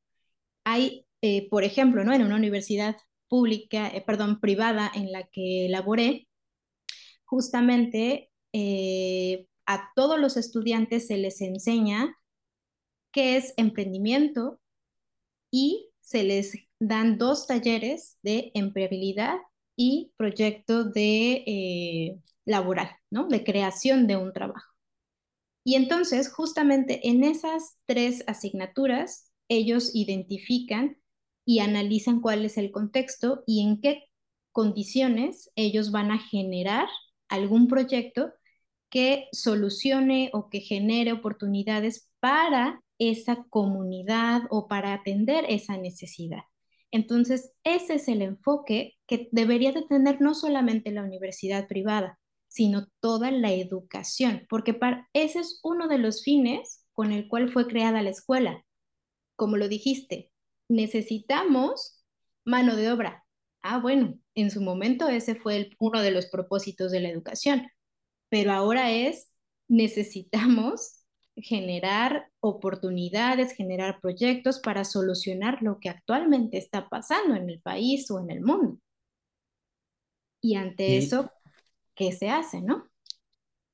Hay, 0.65 1.07
eh, 1.21 1.49
por 1.51 1.65
ejemplo, 1.65 2.05
¿no? 2.05 2.15
en 2.15 2.25
una 2.25 2.37
universidad 2.37 2.97
pública, 3.29 3.89
eh, 3.89 4.03
perdón, 4.07 4.41
privada 4.41 4.91
en 4.95 5.13
la 5.13 5.25
que 5.25 5.67
laboré, 5.69 6.29
justamente 7.27 8.31
a 9.67 9.91
todos 9.95 10.19
los 10.19 10.39
estudiantes 10.39 11.09
se 11.09 11.19
les 11.19 11.43
enseña 11.43 12.17
qué 13.13 13.37
es 13.37 13.53
emprendimiento 13.57 14.61
y 15.51 15.91
se 16.01 16.23
les 16.23 16.53
dan 16.79 17.19
dos 17.19 17.47
talleres 17.47 18.19
de 18.23 18.53
empleabilidad 18.55 19.37
y 19.77 20.13
proyecto 20.17 20.85
de 20.85 21.45
eh, 21.47 22.19
laboral, 22.45 22.91
¿no? 23.11 23.27
De 23.27 23.45
creación 23.45 24.07
de 24.07 24.17
un 24.17 24.33
trabajo. 24.33 24.76
Y 25.67 25.75
entonces, 25.75 26.33
justamente 26.33 27.09
en 27.09 27.25
esas 27.25 27.77
tres 27.87 28.23
asignaturas, 28.29 29.33
ellos 29.49 29.97
identifican 29.97 30.97
y 31.45 31.59
analizan 31.59 32.21
cuál 32.21 32.45
es 32.45 32.57
el 32.57 32.71
contexto 32.71 33.43
y 33.49 33.67
en 33.67 33.81
qué 33.81 34.05
condiciones 34.53 35.51
ellos 35.57 35.91
van 35.91 36.13
a 36.13 36.21
generar 36.21 36.87
algún 37.29 37.67
proyecto 37.67 38.33
que 38.91 39.27
solucione 39.33 40.31
o 40.33 40.51
que 40.51 40.61
genere 40.61 41.11
oportunidades 41.11 42.13
para 42.21 42.81
esa 43.01 43.45
comunidad 43.51 44.43
o 44.51 44.69
para 44.69 44.93
atender 44.93 45.47
esa 45.49 45.77
necesidad. 45.77 46.45
Entonces, 46.93 47.51
ese 47.65 47.95
es 47.95 48.07
el 48.07 48.23
enfoque 48.23 48.95
que 49.09 49.29
debería 49.33 49.73
de 49.73 49.83
tener 49.83 50.21
no 50.21 50.33
solamente 50.33 50.93
la 50.93 51.03
universidad 51.03 51.67
privada, 51.67 52.21
sino 52.57 52.89
toda 53.01 53.31
la 53.31 53.53
educación, 53.53 54.47
porque 54.49 54.73
para, 54.73 55.11
ese 55.13 55.41
es 55.41 55.61
uno 55.63 55.89
de 55.89 55.99
los 55.99 56.23
fines 56.23 56.87
con 56.95 57.13
el 57.13 57.29
cual 57.29 57.53
fue 57.53 57.67
creada 57.67 58.01
la 58.01 58.09
escuela. 58.09 58.65
Como 59.37 59.59
lo 59.59 59.69
dijiste, 59.69 60.33
necesitamos 60.67 62.03
mano 62.47 62.75
de 62.75 62.91
obra. 62.91 63.27
Ah, 63.61 63.79
bueno, 63.79 64.19
en 64.35 64.51
su 64.51 64.63
momento 64.63 65.07
ese 65.09 65.35
fue 65.35 65.69
uno 65.79 66.01
de 66.01 66.11
los 66.13 66.29
propósitos 66.29 66.91
de 66.93 67.01
la 67.01 67.11
educación, 67.11 67.69
pero 68.31 68.53
ahora 68.53 68.91
es, 68.91 69.31
necesitamos 69.69 71.05
generar 71.37 72.31
oportunidades, 72.41 73.53
generar 73.53 74.01
proyectos 74.01 74.61
para 74.61 74.85
solucionar 74.85 75.63
lo 75.63 75.79
que 75.79 75.91
actualmente 75.91 76.57
está 76.57 76.89
pasando 76.89 77.37
en 77.37 77.51
el 77.51 77.61
país 77.61 78.11
o 78.11 78.19
en 78.19 78.31
el 78.31 78.41
mundo. 78.41 78.79
Y 80.41 80.55
ante 80.55 80.97
eso, 80.97 81.31
¿qué 81.97 82.13
se 82.13 82.31
hace, 82.31 82.63
no? 82.63 82.89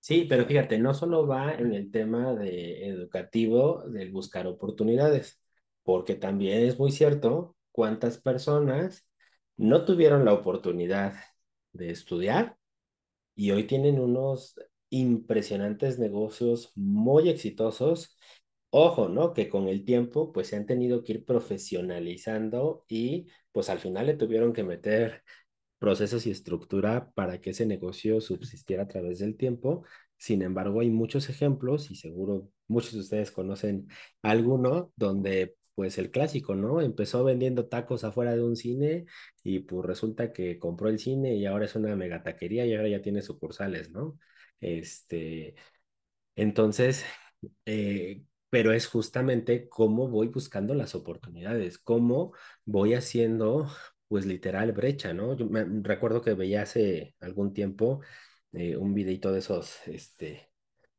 Sí, 0.00 0.26
pero 0.28 0.46
fíjate, 0.46 0.78
no 0.78 0.94
solo 0.94 1.26
va 1.28 1.54
en 1.54 1.72
el 1.74 1.90
tema 1.92 2.34
de 2.34 2.88
educativo 2.88 3.84
del 3.88 4.10
buscar 4.10 4.46
oportunidades, 4.48 5.40
porque 5.84 6.16
también 6.16 6.62
es 6.66 6.78
muy 6.78 6.90
cierto 6.90 7.56
cuántas 7.70 8.18
personas 8.18 9.08
no 9.56 9.84
tuvieron 9.84 10.24
la 10.24 10.32
oportunidad 10.34 11.14
de 11.72 11.90
estudiar 11.90 12.56
y 13.34 13.52
hoy 13.52 13.64
tienen 13.66 14.00
unos 14.00 14.56
impresionantes 14.90 15.98
negocios 15.98 16.72
muy 16.76 17.28
exitosos. 17.30 18.18
Ojo, 18.70 19.08
¿no? 19.08 19.34
Que 19.34 19.48
con 19.50 19.68
el 19.68 19.84
tiempo 19.84 20.32
pues 20.32 20.48
se 20.48 20.56
han 20.56 20.66
tenido 20.66 21.04
que 21.04 21.12
ir 21.14 21.24
profesionalizando 21.26 22.84
y 22.88 23.28
pues 23.52 23.68
al 23.70 23.78
final 23.80 24.06
le 24.06 24.14
tuvieron 24.16 24.52
que 24.54 24.64
meter 24.64 25.22
procesos 25.82 26.26
y 26.26 26.30
estructura 26.30 27.10
para 27.14 27.40
que 27.40 27.50
ese 27.50 27.66
negocio 27.66 28.20
subsistiera 28.20 28.84
a 28.84 28.88
través 28.88 29.18
del 29.18 29.36
tiempo. 29.36 29.84
Sin 30.16 30.42
embargo, 30.42 30.80
hay 30.80 30.90
muchos 30.90 31.28
ejemplos 31.28 31.90
y 31.90 31.96
seguro 31.96 32.48
muchos 32.68 32.92
de 32.94 33.00
ustedes 33.00 33.32
conocen 33.32 33.88
alguno 34.22 34.92
donde 34.96 35.56
pues 35.74 35.98
el 35.98 36.12
clásico, 36.12 36.54
¿no? 36.54 36.80
Empezó 36.80 37.24
vendiendo 37.24 37.66
tacos 37.68 38.04
afuera 38.04 38.34
de 38.36 38.44
un 38.44 38.54
cine 38.56 39.06
y 39.42 39.60
pues 39.60 39.84
resulta 39.84 40.32
que 40.32 40.58
compró 40.60 40.88
el 40.88 41.00
cine 41.00 41.34
y 41.34 41.46
ahora 41.46 41.64
es 41.64 41.74
una 41.74 41.96
megataquería 41.96 42.64
y 42.66 42.74
ahora 42.74 42.88
ya 42.88 43.02
tiene 43.02 43.20
sucursales, 43.22 43.90
¿no? 43.90 44.18
Este, 44.60 45.56
entonces, 46.36 47.04
eh, 47.66 48.22
pero 48.50 48.72
es 48.72 48.86
justamente 48.86 49.68
cómo 49.68 50.08
voy 50.08 50.28
buscando 50.28 50.74
las 50.74 50.94
oportunidades, 50.94 51.78
cómo 51.78 52.32
voy 52.64 52.94
haciendo, 52.94 53.68
pues 54.12 54.26
literal, 54.26 54.72
brecha, 54.72 55.14
¿no? 55.14 55.34
Yo 55.34 55.46
me, 55.46 55.64
recuerdo 55.82 56.20
que 56.20 56.34
veía 56.34 56.62
hace 56.62 57.16
algún 57.20 57.54
tiempo 57.54 58.02
eh, 58.52 58.76
un 58.76 58.92
videito 58.92 59.32
de 59.32 59.38
esos, 59.38 59.78
este, 59.88 60.50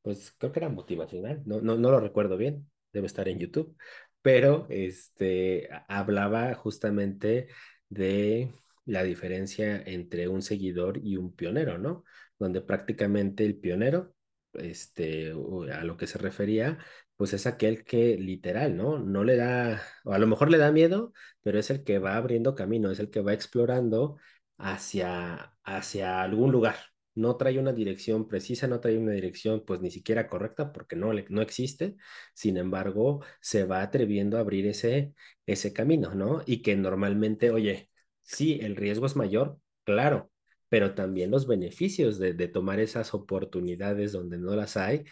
pues 0.02 0.32
creo 0.40 0.52
que 0.52 0.60
era 0.60 0.70
motivacional, 0.70 1.44
no, 1.46 1.62
no, 1.62 1.78
no 1.78 1.92
lo 1.92 2.00
recuerdo 2.00 2.38
bien, 2.38 2.68
debe 2.92 3.06
estar 3.06 3.28
en 3.30 3.38
YouTube, 3.38 3.78
pero 4.24 4.66
este, 4.72 5.70
hablaba 5.88 6.56
justamente 6.56 7.50
de 7.88 8.52
la 8.86 9.04
diferencia 9.04 9.80
entre 9.86 10.28
un 10.28 10.42
seguidor 10.42 10.98
y 10.98 11.18
un 11.18 11.36
pionero, 11.36 11.78
¿no? 11.78 12.06
Donde 12.40 12.62
prácticamente 12.62 13.46
el 13.46 13.60
pionero, 13.60 14.16
este, 14.56 15.32
a 15.74 15.84
lo 15.84 15.98
que 15.98 16.08
se 16.08 16.18
refería, 16.18 16.78
pues 17.16 17.34
es 17.34 17.46
aquel 17.48 17.84
que 17.84 18.18
literal, 18.18 18.76
¿no? 18.78 19.00
No 19.00 19.24
le 19.24 19.36
da, 19.38 19.82
o 20.04 20.14
a 20.14 20.20
lo 20.20 20.28
mejor 20.28 20.50
le 20.52 20.58
da 20.58 20.72
miedo, 20.72 21.14
pero 21.42 21.60
es 21.60 21.70
el 21.70 21.84
que 21.84 22.00
va 22.00 22.16
abriendo 22.18 22.56
camino, 22.56 22.92
es 22.92 23.00
el 23.00 23.10
que 23.10 23.22
va 23.22 23.34
explorando 23.34 24.18
hacia, 24.58 25.56
hacia 25.64 26.22
algún 26.22 26.52
lugar, 26.52 26.76
no 27.16 27.38
trae 27.38 27.60
una 27.60 27.74
dirección 27.74 28.28
precisa, 28.28 28.68
no 28.68 28.80
trae 28.80 28.98
una 28.98 29.12
dirección 29.14 29.64
pues 29.66 29.82
ni 29.82 29.92
siquiera 29.92 30.28
correcta 30.28 30.72
porque 30.74 30.96
no, 30.96 31.12
no 31.30 31.42
existe, 31.42 31.96
sin 32.34 32.58
embargo, 32.58 33.24
se 33.42 33.66
va 33.66 33.82
atreviendo 33.82 34.38
a 34.38 34.42
abrir 34.42 34.68
ese, 34.68 35.14
ese 35.46 35.74
camino, 35.74 36.16
¿no? 36.16 36.42
Y 36.46 36.62
que 36.62 36.76
normalmente, 36.76 37.52
oye, 37.52 37.90
sí, 38.22 38.60
el 38.62 38.76
riesgo 38.76 39.06
es 39.06 39.16
mayor, 39.16 39.60
claro, 39.84 40.32
pero 40.74 40.96
también 40.96 41.30
los 41.30 41.46
beneficios 41.46 42.18
de, 42.18 42.34
de 42.34 42.48
tomar 42.48 42.80
esas 42.80 43.14
oportunidades 43.14 44.12
donde 44.12 44.40
no 44.40 44.56
las 44.56 44.76
hay, 44.76 45.04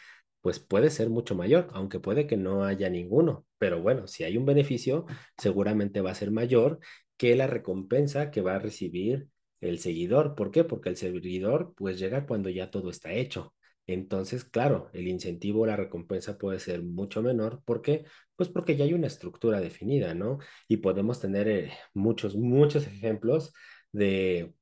pues 0.42 0.58
puede 0.58 0.90
ser 0.90 1.12
mucho 1.12 1.36
mayor, 1.36 1.70
aunque 1.74 2.00
puede 2.00 2.26
que 2.26 2.36
no 2.36 2.64
haya 2.64 2.90
ninguno. 2.90 3.46
Pero 3.60 3.80
bueno, 3.80 4.08
si 4.08 4.24
hay 4.24 4.38
un 4.38 4.46
beneficio, 4.48 5.06
seguramente 5.38 6.02
va 6.02 6.10
a 6.10 6.16
ser 6.16 6.32
mayor 6.32 6.80
que 7.16 7.36
la 7.36 7.46
recompensa 7.46 8.32
que 8.32 8.42
va 8.42 8.56
a 8.56 8.60
recibir 8.60 9.28
el 9.60 9.78
seguidor. 9.78 10.34
¿Por 10.34 10.50
qué? 10.50 10.64
Porque 10.64 10.90
el 10.90 10.98
seguidor 10.98 11.76
pues 11.76 12.00
llega 12.00 12.26
cuando 12.26 12.50
ya 12.50 12.72
todo 12.72 12.90
está 12.90 13.14
hecho. 13.14 13.54
Entonces, 13.86 14.44
claro, 14.44 14.90
el 14.94 15.08
incentivo 15.08 15.62
o 15.62 15.66
la 15.68 15.76
recompensa 15.76 16.40
puede 16.40 16.58
ser 16.60 16.82
mucho 16.82 17.22
menor. 17.22 17.62
¿Por 17.66 17.84
qué? 17.84 18.06
Pues 18.36 18.50
porque 18.50 18.76
ya 18.78 18.86
hay 18.86 18.96
una 18.96 19.06
estructura 19.06 19.62
definida, 19.62 20.16
¿no? 20.16 20.40
Y 20.68 20.78
podemos 20.78 21.20
tener 21.20 21.48
eh, 21.48 21.72
muchos, 21.94 22.36
muchos 22.36 22.88
ejemplos 22.88 23.54
de 23.92 24.56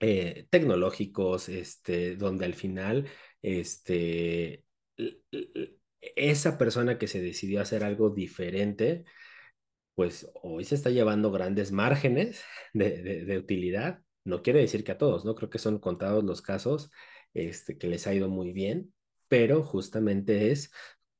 eh, 0.00 0.46
tecnológicos, 0.50 1.48
este, 1.48 2.16
donde 2.16 2.44
al 2.44 2.54
final, 2.54 3.08
este, 3.42 4.64
esa 6.00 6.58
persona 6.58 6.98
que 6.98 7.06
se 7.08 7.20
decidió 7.20 7.60
hacer 7.60 7.84
algo 7.84 8.10
diferente, 8.10 9.04
pues 9.94 10.30
hoy 10.42 10.64
se 10.64 10.76
está 10.76 10.90
llevando 10.90 11.32
grandes 11.32 11.72
márgenes 11.72 12.42
de, 12.72 13.02
de, 13.02 13.24
de 13.24 13.38
utilidad. 13.38 14.00
No 14.24 14.42
quiere 14.42 14.60
decir 14.60 14.84
que 14.84 14.92
a 14.92 14.98
todos, 14.98 15.24
¿no? 15.24 15.34
Creo 15.34 15.50
que 15.50 15.58
son 15.58 15.78
contados 15.78 16.24
los 16.24 16.42
casos 16.42 16.90
este, 17.34 17.78
que 17.78 17.88
les 17.88 18.06
ha 18.06 18.14
ido 18.14 18.28
muy 18.28 18.52
bien, 18.52 18.92
pero 19.28 19.62
justamente 19.62 20.50
es 20.52 20.70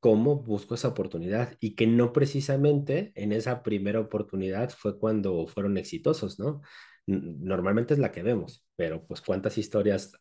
cómo 0.01 0.37
busco 0.43 0.75
esa 0.77 0.89
oportunidad 0.89 1.57
y 1.61 1.75
que 1.75 1.87
no 1.87 2.13
precisamente 2.13 3.13
en 3.17 3.33
esa 3.33 3.63
primera 3.63 4.01
oportunidad 4.01 4.71
fue 4.71 4.99
cuando 4.99 5.47
fueron 5.49 5.77
exitosos, 5.77 6.39
¿no? 6.39 6.63
Normalmente 7.09 7.95
es 7.95 8.01
la 8.01 8.13
que 8.13 8.23
vemos, 8.23 8.65
pero 8.77 9.05
pues 9.07 9.21
cuántas 9.23 9.59
historias 9.59 10.13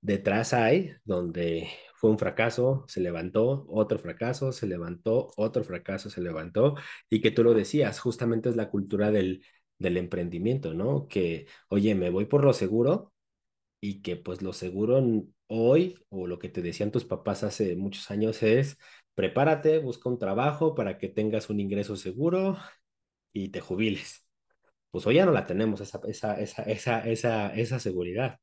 detrás 0.00 0.54
hay 0.54 0.92
donde 1.04 1.68
fue 1.96 2.10
un 2.10 2.18
fracaso, 2.18 2.84
se 2.88 3.00
levantó, 3.00 3.66
otro 3.68 3.98
fracaso, 3.98 4.52
se 4.52 4.66
levantó, 4.66 5.28
otro 5.36 5.64
fracaso, 5.64 6.10
se 6.10 6.20
levantó, 6.22 6.76
y 7.10 7.20
que 7.20 7.30
tú 7.30 7.44
lo 7.44 7.54
decías, 7.54 8.00
justamente 8.00 8.48
es 8.48 8.56
la 8.56 8.70
cultura 8.70 9.10
del, 9.10 9.44
del 9.78 9.96
emprendimiento, 9.98 10.74
¿no? 10.74 11.08
Que, 11.08 11.46
oye, 11.68 11.94
me 11.94 12.10
voy 12.10 12.26
por 12.26 12.44
lo 12.44 12.52
seguro 12.52 13.12
y 13.80 14.02
que 14.02 14.16
pues 14.16 14.42
lo 14.42 14.52
seguro 14.52 15.02
hoy, 15.48 15.96
o 16.10 16.26
lo 16.26 16.38
que 16.38 16.48
te 16.48 16.62
decían 16.62 16.90
tus 16.92 17.04
papás 17.04 17.42
hace 17.44 17.76
muchos 17.76 18.10
años 18.10 18.42
es, 18.42 18.78
prepárate, 19.14 19.78
busca 19.78 20.08
un 20.10 20.18
trabajo 20.18 20.74
para 20.74 20.98
que 20.98 21.08
tengas 21.08 21.50
un 21.50 21.60
ingreso 21.60 21.96
seguro 21.96 22.58
y 23.32 23.50
te 23.50 23.60
jubiles. 23.60 24.26
Pues 24.90 25.06
hoy 25.06 25.16
ya 25.16 25.26
no 25.26 25.32
la 25.32 25.46
tenemos, 25.46 25.80
esa, 25.80 26.00
esa, 26.08 26.34
esa, 26.40 26.62
esa, 26.64 27.00
esa, 27.08 27.54
esa 27.54 27.80
seguridad. 27.80 28.38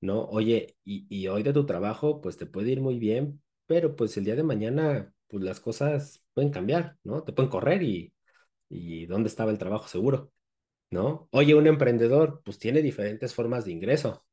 ¿no? 0.00 0.24
Oye, 0.26 0.76
y, 0.84 1.06
y 1.10 1.28
hoy 1.28 1.42
de 1.42 1.52
tu 1.52 1.66
trabajo, 1.66 2.20
pues 2.20 2.36
te 2.36 2.46
puede 2.46 2.70
ir 2.72 2.80
muy 2.80 2.98
bien, 2.98 3.42
pero 3.66 3.96
pues 3.96 4.16
el 4.16 4.24
día 4.24 4.36
de 4.36 4.42
mañana, 4.42 5.12
pues 5.28 5.42
las 5.44 5.60
cosas 5.60 6.24
pueden 6.34 6.50
cambiar, 6.50 6.96
¿no? 7.04 7.24
Te 7.24 7.32
pueden 7.32 7.50
correr 7.50 7.82
y, 7.82 8.12
y 8.68 9.06
¿dónde 9.06 9.28
estaba 9.28 9.50
el 9.50 9.58
trabajo 9.58 9.88
seguro? 9.88 10.32
¿No? 10.90 11.28
Oye, 11.32 11.54
un 11.54 11.66
emprendedor, 11.66 12.42
pues 12.44 12.58
tiene 12.58 12.82
diferentes 12.82 13.34
formas 13.34 13.64
de 13.64 13.72
ingreso 13.72 14.24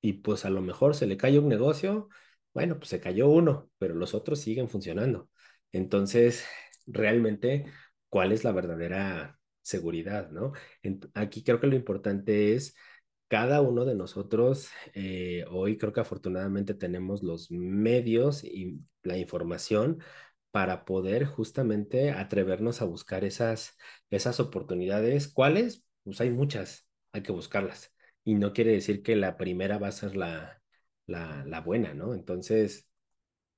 y 0.00 0.14
pues 0.14 0.44
a 0.44 0.50
lo 0.50 0.60
mejor 0.60 0.94
se 0.94 1.06
le 1.06 1.16
cae 1.16 1.38
un 1.38 1.48
negocio, 1.48 2.08
bueno, 2.54 2.76
pues 2.78 2.90
se 2.90 3.00
cayó 3.00 3.28
uno, 3.28 3.70
pero 3.78 3.94
los 3.94 4.14
otros 4.14 4.40
siguen 4.40 4.68
funcionando. 4.68 5.30
Entonces, 5.72 6.44
realmente, 6.86 7.66
¿cuál 8.08 8.32
es 8.32 8.44
la 8.44 8.52
verdadera 8.52 9.38
seguridad, 9.62 10.30
¿no? 10.30 10.52
Aquí 11.14 11.42
creo 11.44 11.60
que 11.60 11.66
lo 11.66 11.76
importante 11.76 12.54
es 12.54 12.74
cada 13.28 13.62
uno 13.62 13.84
de 13.86 13.94
nosotros, 13.94 14.68
eh, 14.94 15.44
hoy 15.50 15.78
creo 15.78 15.92
que 15.92 16.00
afortunadamente 16.00 16.74
tenemos 16.74 17.22
los 17.22 17.50
medios 17.50 18.44
y 18.44 18.80
la 19.02 19.16
información 19.16 20.02
para 20.50 20.84
poder 20.84 21.24
justamente 21.24 22.10
atrevernos 22.10 22.82
a 22.82 22.84
buscar 22.84 23.24
esas, 23.24 23.76
esas 24.10 24.38
oportunidades. 24.38 25.28
¿Cuáles? 25.28 25.84
Pues 26.04 26.20
hay 26.20 26.30
muchas, 26.30 26.86
hay 27.12 27.22
que 27.22 27.32
buscarlas. 27.32 27.92
Y 28.24 28.34
no 28.34 28.52
quiere 28.52 28.72
decir 28.72 29.02
que 29.02 29.16
la 29.16 29.36
primera 29.38 29.78
va 29.78 29.88
a 29.88 29.92
ser 29.92 30.14
la, 30.16 30.62
la, 31.06 31.42
la 31.46 31.60
buena, 31.62 31.94
¿no? 31.94 32.14
Entonces, 32.14 32.86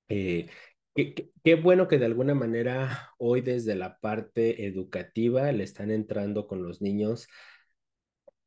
eh, 0.09 0.49
qué, 0.95 1.55
bueno 1.57 1.89
que 1.89 1.99
de 1.99 2.07
alguna 2.07 2.35
manera 2.35 3.11
hoy 3.19 3.41
desde 3.41 3.75
la 3.75 3.99
parte 4.01 4.67
educativa 4.67 5.51
le 5.53 5.65
están 5.65 5.91
entrando 5.91 6.47
con 6.47 6.63
los 6.63 6.81
niños 6.81 7.29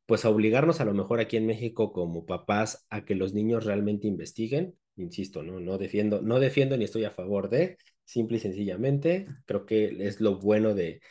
pues 0.06 0.24
a 0.24 0.30
obligarnos 0.30 0.80
a 0.80 0.86
lo 0.86 0.94
mejor 0.94 1.20
aquí 1.20 1.36
en 1.36 1.46
México 1.46 1.92
como 1.92 2.24
papás 2.24 2.86
a 2.88 3.04
que 3.04 3.14
los 3.14 3.34
niños 3.34 3.66
realmente 3.66 4.08
investiguen. 4.08 4.74
Insisto, 4.96 5.42
no, 5.42 5.60
no 5.60 5.76
defiendo, 5.76 6.22
no 6.22 6.40
defiendo 6.40 6.78
ni 6.78 6.84
estoy 6.84 7.04
a 7.04 7.10
favor 7.10 7.50
de, 7.50 7.76
simple 8.04 8.38
y 8.38 8.40
sencillamente, 8.40 9.26
creo 9.44 9.66
que 9.66 10.06
es 10.06 10.20
lo 10.20 10.38
bueno 10.38 10.74
de, 10.74 11.02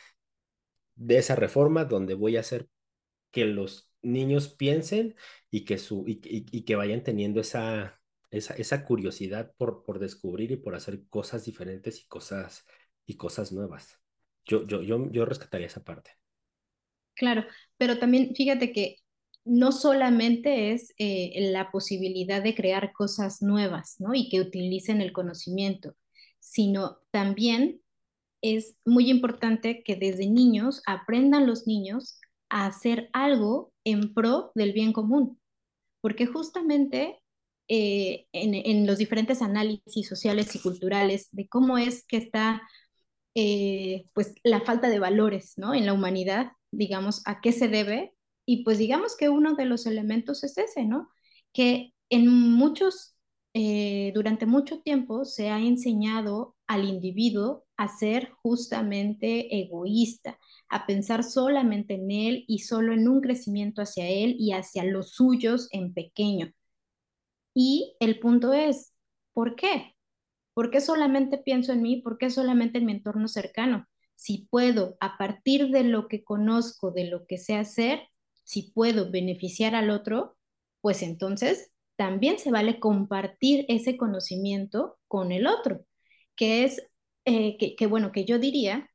de 0.96 1.18
esa 1.18 1.36
reforma 1.36 1.84
donde 1.84 2.14
voy 2.14 2.36
a 2.36 2.40
hacer 2.40 2.68
que 3.30 3.44
los 3.44 3.92
niños 4.02 4.48
piensen 4.48 5.14
y 5.50 5.64
que, 5.64 5.78
su, 5.78 6.04
y 6.06 6.64
que 6.64 6.76
vayan 6.76 7.04
teniendo 7.04 7.40
esa, 7.40 7.97
esa, 8.30 8.84
curiosidad 8.84 9.52
por, 9.56 9.84
por 9.84 9.98
descubrir 9.98 10.50
y 10.52 10.56
por 10.56 10.74
hacer 10.74 11.06
cosas 11.08 11.44
diferentes 11.44 12.02
y 12.02 12.06
cosas, 12.06 12.66
y 13.06 13.16
cosas 13.16 13.52
nuevas. 13.52 13.98
Yo, 14.44 14.66
yo, 14.66 14.82
yo, 14.82 15.10
yo 15.10 15.24
rescataría 15.24 15.66
esa 15.66 15.84
parte. 15.84 16.10
Claro, 17.14 17.44
pero 17.76 17.98
también 17.98 18.34
fíjate 18.34 18.72
que 18.72 18.96
no 19.44 19.72
solamente 19.72 20.72
es 20.72 20.94
eh, 20.98 21.50
la 21.52 21.70
posibilidad 21.70 22.42
de 22.42 22.54
crear 22.54 22.92
cosas 22.92 23.42
nuevas, 23.42 23.96
¿no? 23.98 24.14
Y 24.14 24.28
que 24.28 24.40
utilicen 24.40 25.00
el 25.00 25.12
conocimiento, 25.12 25.96
sino 26.38 26.98
también 27.10 27.80
es 28.42 28.76
muy 28.84 29.10
importante 29.10 29.82
que 29.82 29.96
desde 29.96 30.28
niños 30.28 30.82
aprendan 30.86 31.46
los 31.46 31.66
niños 31.66 32.20
a 32.50 32.66
hacer 32.66 33.10
algo 33.12 33.72
en 33.84 34.14
pro 34.14 34.52
del 34.54 34.72
bien 34.72 34.92
común, 34.92 35.40
porque 36.00 36.26
justamente 36.26 37.18
eh, 37.68 38.26
en, 38.32 38.86
los 38.86 38.98
diferentes 38.98 39.42
análisis 39.42 40.08
sociales 40.08 40.54
y 40.54 40.60
culturales 40.60 41.28
de 41.32 41.48
cómo 41.48 41.76
es 41.76 42.04
que 42.06 42.16
está 42.16 42.62
eh, 43.34 44.06
pues 44.14 44.34
la 44.42 44.62
falta 44.62 44.88
de 44.88 44.98
valores, 44.98 45.54
¿no? 45.58 45.74
En 45.74 45.86
la 45.86 45.92
humanidad, 45.92 46.52
digamos, 46.70 47.22
¿a 47.26 47.40
qué 47.40 47.52
se 47.52 47.68
debe? 47.68 48.14
Y 48.46 48.64
pues 48.64 48.78
digamos 48.78 49.16
que 49.16 49.28
uno 49.28 49.54
de 49.54 49.66
los 49.66 49.86
elementos 49.86 50.44
es 50.44 50.56
ese, 50.58 50.84
¿no? 50.86 51.10
Que 51.52 51.92
en 52.10 52.28
muchos, 52.28 53.16
eh, 53.54 54.12
durante 54.14 54.46
mucho 54.46 54.80
tiempo 54.80 55.24
se 55.24 55.50
ha 55.50 55.60
enseñado 55.60 56.56
al 56.66 56.88
individuo 56.88 57.66
a 57.76 57.88
ser 57.88 58.30
justamente 58.42 59.60
egoísta, 59.60 60.38
a 60.68 60.86
pensar 60.86 61.22
solamente 61.24 61.94
en 61.94 62.10
él 62.10 62.44
y 62.48 62.60
solo 62.60 62.92
en 62.94 63.08
un 63.08 63.20
crecimiento 63.20 63.82
hacia 63.82 64.08
él 64.08 64.36
y 64.38 64.52
hacia 64.52 64.84
los 64.84 65.12
suyos 65.12 65.68
en 65.70 65.94
pequeño. 65.94 66.52
Y 67.60 67.96
el 67.98 68.20
punto 68.20 68.52
es, 68.52 68.94
¿por 69.32 69.56
qué? 69.56 69.96
¿Por 70.54 70.70
qué 70.70 70.80
solamente 70.80 71.38
pienso 71.38 71.72
en 71.72 71.82
mí? 71.82 72.00
¿Por 72.00 72.16
qué 72.16 72.30
solamente 72.30 72.78
en 72.78 72.86
mi 72.86 72.92
entorno 72.92 73.26
cercano? 73.26 73.88
Si 74.14 74.46
puedo, 74.48 74.96
a 75.00 75.18
partir 75.18 75.70
de 75.70 75.82
lo 75.82 76.06
que 76.06 76.22
conozco, 76.22 76.92
de 76.92 77.06
lo 77.06 77.26
que 77.26 77.36
sé 77.36 77.56
hacer, 77.56 78.02
si 78.44 78.70
puedo 78.70 79.10
beneficiar 79.10 79.74
al 79.74 79.90
otro, 79.90 80.36
pues 80.80 81.02
entonces 81.02 81.72
también 81.96 82.38
se 82.38 82.52
vale 82.52 82.78
compartir 82.78 83.64
ese 83.66 83.96
conocimiento 83.96 84.96
con 85.08 85.32
el 85.32 85.48
otro, 85.48 85.84
que 86.36 86.62
es, 86.62 86.80
eh, 87.24 87.58
que, 87.58 87.74
que 87.74 87.86
bueno, 87.88 88.12
que 88.12 88.24
yo 88.24 88.38
diría 88.38 88.88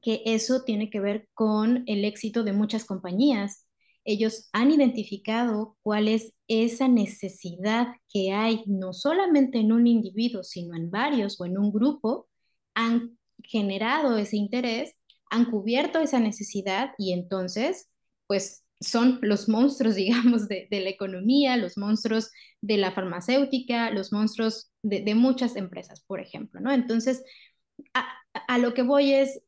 que 0.00 0.22
eso 0.24 0.62
tiene 0.64 0.88
que 0.88 1.00
ver 1.00 1.28
con 1.34 1.84
el 1.86 2.06
éxito 2.06 2.44
de 2.44 2.54
muchas 2.54 2.86
compañías, 2.86 3.66
ellos 4.04 4.48
han 4.52 4.70
identificado 4.70 5.76
cuál 5.82 6.08
es 6.08 6.34
esa 6.48 6.88
necesidad 6.88 7.88
que 8.12 8.32
hay 8.32 8.64
no 8.66 8.92
solamente 8.92 9.58
en 9.58 9.72
un 9.72 9.86
individuo, 9.86 10.42
sino 10.42 10.76
en 10.76 10.90
varios 10.90 11.40
o 11.40 11.44
en 11.44 11.58
un 11.58 11.72
grupo, 11.72 12.28
han 12.74 13.18
generado 13.42 14.16
ese 14.16 14.36
interés, 14.36 14.94
han 15.30 15.50
cubierto 15.50 16.00
esa 16.00 16.18
necesidad 16.18 16.92
y 16.98 17.12
entonces, 17.12 17.88
pues 18.26 18.64
son 18.80 19.18
los 19.22 19.48
monstruos, 19.48 19.94
digamos, 19.96 20.48
de, 20.48 20.66
la 20.70 20.88
economía, 20.90 21.56
los 21.56 21.76
monstruos 21.76 22.30
de 22.60 22.78
la 22.78 22.92
farmacéutica, 22.92 23.90
los 23.90 24.12
monstruos 24.12 24.72
de, 24.82 25.02
de 25.02 25.14
muchas 25.14 25.56
empresas, 25.56 26.02
por 26.06 26.20
ejemplo, 26.20 26.60
¿no? 26.60 26.72
Entonces, 26.72 27.22
a, 27.94 28.08
a 28.48 28.58
lo 28.58 28.74
que 28.74 28.82
voy 28.82 29.12
es, 29.12 29.42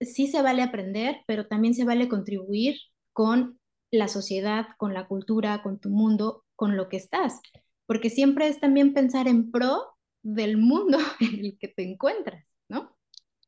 sí 0.00 0.26
se 0.28 0.42
vale 0.42 0.62
aprender, 0.62 1.18
pero 1.26 1.46
también 1.46 1.74
se 1.74 1.84
vale 1.84 2.08
contribuir 2.08 2.76
con 3.12 3.58
la 3.98 4.08
sociedad, 4.08 4.66
con 4.78 4.94
la 4.94 5.06
cultura, 5.06 5.62
con 5.62 5.78
tu 5.78 5.90
mundo, 5.90 6.44
con 6.54 6.76
lo 6.76 6.88
que 6.88 6.96
estás. 6.96 7.40
Porque 7.86 8.10
siempre 8.10 8.48
es 8.48 8.60
también 8.60 8.94
pensar 8.94 9.28
en 9.28 9.50
pro 9.50 9.96
del 10.22 10.56
mundo 10.56 10.98
en 11.20 11.44
el 11.44 11.58
que 11.58 11.68
te 11.68 11.82
encuentras, 11.82 12.44
¿no? 12.68 12.96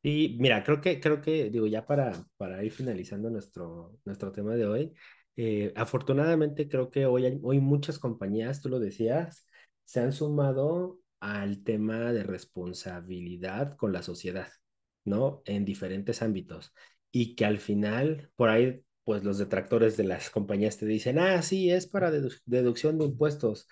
Y 0.02 0.36
mira, 0.38 0.62
creo 0.62 0.80
que, 0.80 1.00
creo 1.00 1.20
que, 1.20 1.50
digo, 1.50 1.66
ya 1.66 1.84
para, 1.86 2.12
para 2.36 2.62
ir 2.64 2.72
finalizando 2.72 3.30
nuestro, 3.30 3.98
nuestro 4.04 4.30
tema 4.32 4.54
de 4.54 4.66
hoy, 4.66 4.94
eh, 5.36 5.72
afortunadamente 5.76 6.68
creo 6.68 6.90
que 6.90 7.06
hoy, 7.06 7.26
hay, 7.26 7.38
hoy 7.42 7.60
muchas 7.60 7.98
compañías, 7.98 8.62
tú 8.62 8.68
lo 8.68 8.78
decías, 8.78 9.46
se 9.84 10.00
han 10.00 10.12
sumado 10.12 11.00
al 11.20 11.64
tema 11.64 12.12
de 12.12 12.22
responsabilidad 12.22 13.76
con 13.76 13.92
la 13.92 14.02
sociedad, 14.02 14.48
¿no? 15.04 15.42
En 15.44 15.64
diferentes 15.64 16.22
ámbitos. 16.22 16.72
Y 17.10 17.34
que 17.36 17.44
al 17.44 17.58
final, 17.58 18.30
por 18.36 18.50
ahí, 18.50 18.82
pues 19.08 19.24
los 19.24 19.38
detractores 19.38 19.96
de 19.96 20.04
las 20.04 20.28
compañías 20.28 20.76
te 20.76 20.84
dicen, 20.84 21.18
ah, 21.18 21.40
sí, 21.40 21.70
es 21.70 21.86
para 21.86 22.10
dedu 22.10 22.28
deducción 22.44 22.98
de 22.98 23.06
impuestos. 23.06 23.66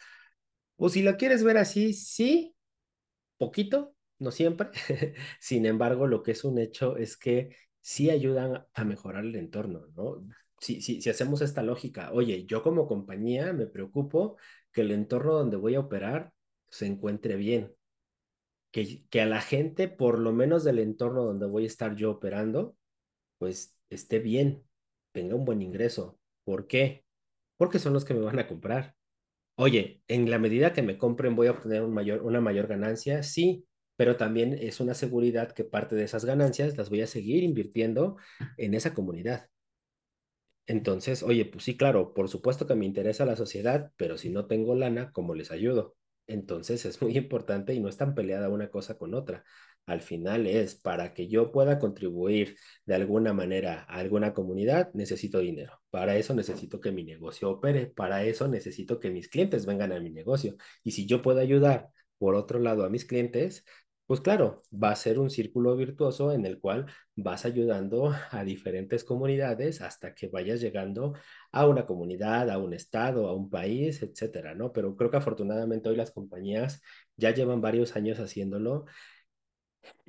Pues 0.76 0.94
si 0.94 1.02
lo 1.02 1.18
quieres 1.18 1.44
ver 1.44 1.58
así, 1.58 1.92
sí, 1.92 2.56
poquito, 3.36 3.94
no 4.18 4.30
siempre. 4.30 4.70
Sin 5.40 5.66
embargo, 5.66 6.06
lo 6.06 6.22
que 6.22 6.32
es 6.32 6.42
un 6.42 6.58
hecho 6.58 6.96
es 6.96 7.18
que 7.18 7.54
sí 7.82 8.08
ayudan 8.08 8.66
a 8.72 8.84
mejorar 8.84 9.26
el 9.26 9.36
entorno, 9.36 9.88
¿no? 9.94 10.26
Si, 10.58 10.80
si, 10.80 11.02
si 11.02 11.10
hacemos 11.10 11.42
esta 11.42 11.62
lógica, 11.62 12.12
oye, 12.14 12.46
yo 12.46 12.62
como 12.62 12.88
compañía 12.88 13.52
me 13.52 13.66
preocupo 13.66 14.38
que 14.72 14.80
el 14.80 14.90
entorno 14.90 15.34
donde 15.34 15.58
voy 15.58 15.74
a 15.74 15.80
operar 15.80 16.32
se 16.70 16.86
encuentre 16.86 17.36
bien, 17.36 17.74
que, 18.70 19.04
que 19.10 19.20
a 19.20 19.26
la 19.26 19.42
gente, 19.42 19.88
por 19.88 20.18
lo 20.18 20.32
menos 20.32 20.64
del 20.64 20.78
entorno 20.78 21.24
donde 21.24 21.44
voy 21.44 21.64
a 21.64 21.66
estar 21.66 21.94
yo 21.94 22.12
operando, 22.12 22.74
pues 23.38 23.76
esté 23.90 24.18
bien, 24.18 24.65
tenga 25.16 25.34
un 25.34 25.46
buen 25.46 25.62
ingreso. 25.62 26.20
¿Por 26.44 26.66
qué? 26.66 27.06
Porque 27.56 27.78
son 27.78 27.94
los 27.94 28.04
que 28.04 28.12
me 28.12 28.20
van 28.20 28.38
a 28.38 28.46
comprar. 28.46 28.94
Oye, 29.56 30.02
en 30.08 30.30
la 30.30 30.38
medida 30.38 30.74
que 30.74 30.82
me 30.82 30.98
compren 30.98 31.34
voy 31.34 31.46
a 31.46 31.52
obtener 31.52 31.82
una 31.82 32.40
mayor 32.42 32.66
ganancia, 32.66 33.22
sí, 33.22 33.66
pero 33.96 34.18
también 34.18 34.52
es 34.52 34.78
una 34.78 34.92
seguridad 34.92 35.52
que 35.52 35.64
parte 35.64 35.96
de 35.96 36.04
esas 36.04 36.26
ganancias 36.26 36.76
las 36.76 36.90
voy 36.90 37.00
a 37.00 37.06
seguir 37.06 37.42
invirtiendo 37.42 38.18
en 38.58 38.74
esa 38.74 38.92
comunidad. 38.92 39.48
Entonces, 40.66 41.22
oye, 41.22 41.46
pues 41.46 41.64
sí, 41.64 41.78
claro, 41.78 42.12
por 42.12 42.28
supuesto 42.28 42.66
que 42.66 42.74
me 42.74 42.84
interesa 42.84 43.24
la 43.24 43.36
sociedad, 43.36 43.92
pero 43.96 44.18
si 44.18 44.28
no 44.28 44.46
tengo 44.46 44.74
lana, 44.74 45.12
¿cómo 45.12 45.34
les 45.34 45.50
ayudo? 45.50 45.96
Entonces 46.26 46.84
es 46.84 47.00
muy 47.00 47.16
importante 47.16 47.72
y 47.72 47.80
no 47.80 47.88
es 47.88 47.96
tan 47.96 48.14
peleada 48.14 48.50
una 48.50 48.68
cosa 48.68 48.98
con 48.98 49.14
otra. 49.14 49.44
Al 49.86 50.02
final 50.02 50.46
es 50.46 50.74
para 50.74 51.14
que 51.14 51.28
yo 51.28 51.52
pueda 51.52 51.78
contribuir 51.78 52.56
de 52.84 52.94
alguna 52.96 53.32
manera 53.32 53.86
a 53.88 53.98
alguna 53.98 54.34
comunidad, 54.34 54.90
necesito 54.94 55.38
dinero. 55.38 55.80
Para 55.90 56.16
eso 56.16 56.34
necesito 56.34 56.80
que 56.80 56.92
mi 56.92 57.04
negocio 57.04 57.50
opere. 57.50 57.86
Para 57.86 58.24
eso 58.24 58.48
necesito 58.48 58.98
que 58.98 59.10
mis 59.10 59.28
clientes 59.28 59.64
vengan 59.64 59.92
a 59.92 60.00
mi 60.00 60.10
negocio. 60.10 60.56
Y 60.82 60.90
si 60.92 61.06
yo 61.06 61.22
puedo 61.22 61.40
ayudar 61.40 61.88
por 62.18 62.34
otro 62.34 62.58
lado 62.58 62.84
a 62.84 62.90
mis 62.90 63.04
clientes, 63.04 63.64
pues 64.06 64.20
claro, 64.20 64.62
va 64.72 64.90
a 64.90 64.96
ser 64.96 65.18
un 65.18 65.30
círculo 65.30 65.76
virtuoso 65.76 66.32
en 66.32 66.46
el 66.46 66.60
cual 66.60 66.86
vas 67.16 67.44
ayudando 67.44 68.14
a 68.30 68.44
diferentes 68.44 69.02
comunidades 69.02 69.80
hasta 69.82 70.14
que 70.14 70.28
vayas 70.28 70.60
llegando 70.60 71.14
a 71.50 71.66
una 71.66 71.86
comunidad, 71.86 72.50
a 72.50 72.58
un 72.58 72.72
estado, 72.72 73.28
a 73.28 73.34
un 73.34 73.50
país, 73.50 74.02
etcétera, 74.02 74.54
¿no? 74.54 74.72
Pero 74.72 74.96
creo 74.96 75.10
que 75.10 75.16
afortunadamente 75.16 75.88
hoy 75.88 75.96
las 75.96 76.12
compañías 76.12 76.82
ya 77.16 77.32
llevan 77.32 77.60
varios 77.60 77.96
años 77.96 78.20
haciéndolo 78.20 78.84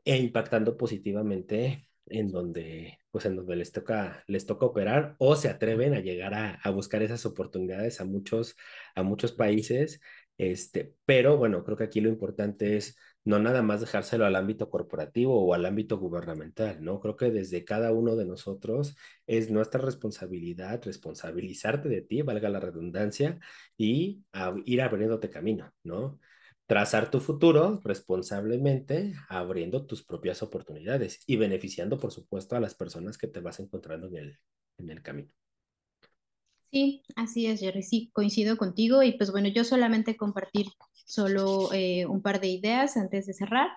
e 0.08 0.18
impactando 0.18 0.78
positivamente 0.78 1.90
en 2.08 2.32
donde, 2.32 3.00
pues 3.12 3.26
en 3.26 3.36
donde 3.36 3.56
les 3.58 3.72
toca, 3.74 4.24
les 4.28 4.46
toca 4.46 4.66
operar 4.66 5.16
o 5.20 5.36
se 5.36 5.50
atreven 5.50 5.94
a 5.94 6.00
llegar 6.00 6.34
a, 6.34 6.54
a 6.64 6.70
buscar 6.72 7.04
esas 7.04 7.26
oportunidades 7.26 8.00
a 8.02 8.06
muchos, 8.06 8.56
a 8.96 9.04
muchos 9.04 9.34
países. 9.34 10.00
Este, 10.38 10.94
pero 11.06 11.38
bueno, 11.38 11.64
creo 11.64 11.78
que 11.78 11.84
aquí 11.86 12.00
lo 12.02 12.10
importante 12.10 12.78
es 12.78 12.98
no 13.28 13.40
nada 13.40 13.62
más 13.62 13.82
dejárselo 13.82 14.26
al 14.26 14.38
ámbito 14.38 14.70
corporativo 14.70 15.46
o 15.46 15.54
al 15.54 15.66
ámbito 15.66 15.98
gubernamental, 15.98 16.82
¿no? 16.82 17.00
Creo 17.02 17.18
que 17.18 17.30
desde 17.32 17.66
cada 17.66 17.92
uno 17.92 18.16
de 18.16 18.26
nosotros 18.26 18.96
es 19.26 19.52
nuestra 19.52 19.82
responsabilidad 19.82 20.82
responsabilizarte 20.84 21.90
de 21.90 22.02
ti, 22.02 22.22
valga 22.22 22.50
la 22.50 22.62
redundancia, 22.62 23.40
y 23.78 24.24
a, 24.32 24.56
ir 24.66 24.82
abriéndote 24.82 25.30
camino, 25.30 25.74
¿no? 25.84 26.20
Trazar 26.68 27.10
tu 27.10 27.22
futuro 27.22 27.80
responsablemente, 27.84 29.14
abriendo 29.30 29.86
tus 29.86 30.04
propias 30.04 30.44
oportunidades 30.44 31.24
y 31.26 31.38
beneficiando, 31.38 31.98
por 31.98 32.12
supuesto, 32.12 32.56
a 32.56 32.60
las 32.60 32.76
personas 32.76 33.18
que 33.18 33.28
te 33.28 33.40
vas 33.40 33.60
encontrando 33.60 34.08
en 34.08 34.18
el, 34.18 34.40
en 34.78 34.90
el 34.90 35.02
camino. 35.02 35.32
Sí, 36.72 37.04
así 37.16 37.48
es, 37.48 37.62
Jerry. 37.62 37.82
Sí, 37.84 38.10
coincido 38.14 38.58
contigo. 38.58 39.02
Y 39.02 39.14
pues 39.14 39.32
bueno, 39.32 39.48
yo 39.48 39.64
solamente 39.64 40.18
compartir 40.18 40.68
solo 41.06 41.72
eh, 41.74 42.06
un 42.06 42.22
par 42.22 42.42
de 42.42 42.48
ideas 42.48 42.98
antes 42.98 43.26
de 43.26 43.34
cerrar 43.34 43.70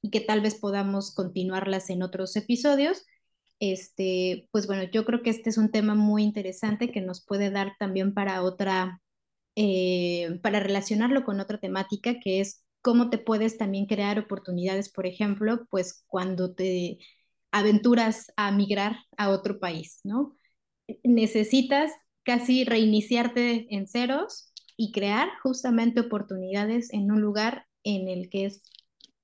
y 0.00 0.10
que 0.10 0.20
tal 0.20 0.40
vez 0.40 0.54
podamos 0.54 1.12
continuarlas 1.14 1.90
en 1.90 2.02
otros 2.02 2.36
episodios. 2.36 3.04
Este, 3.58 4.48
pues 4.52 4.66
bueno, 4.66 4.84
yo 4.84 5.04
creo 5.04 5.22
que 5.22 5.30
este 5.30 5.50
es 5.50 5.58
un 5.58 5.70
tema 5.70 5.94
muy 5.94 6.22
interesante 6.22 6.92
que 6.92 7.00
nos 7.00 7.24
puede 7.24 7.50
dar 7.50 7.72
también 7.78 8.14
para 8.14 8.42
otra, 8.42 9.00
eh, 9.56 10.38
para 10.42 10.60
relacionarlo 10.60 11.24
con 11.24 11.40
otra 11.40 11.58
temática 11.58 12.20
que 12.20 12.40
es 12.40 12.64
cómo 12.82 13.10
te 13.10 13.18
puedes 13.18 13.58
también 13.58 13.86
crear 13.86 14.18
oportunidades, 14.18 14.90
por 14.90 15.06
ejemplo, 15.06 15.66
pues 15.70 16.04
cuando 16.06 16.54
te 16.54 16.98
aventuras 17.50 18.32
a 18.36 18.52
migrar 18.52 18.96
a 19.16 19.30
otro 19.30 19.58
país, 19.58 20.00
¿no? 20.04 20.36
Necesitas 21.02 21.90
casi 22.22 22.64
reiniciarte 22.64 23.66
en 23.74 23.88
ceros 23.88 24.52
y 24.76 24.92
crear 24.92 25.28
justamente 25.42 26.00
oportunidades 26.00 26.92
en 26.92 27.10
un 27.10 27.20
lugar 27.20 27.66
en 27.82 28.08
el 28.08 28.28
que 28.28 28.44
es 28.46 28.62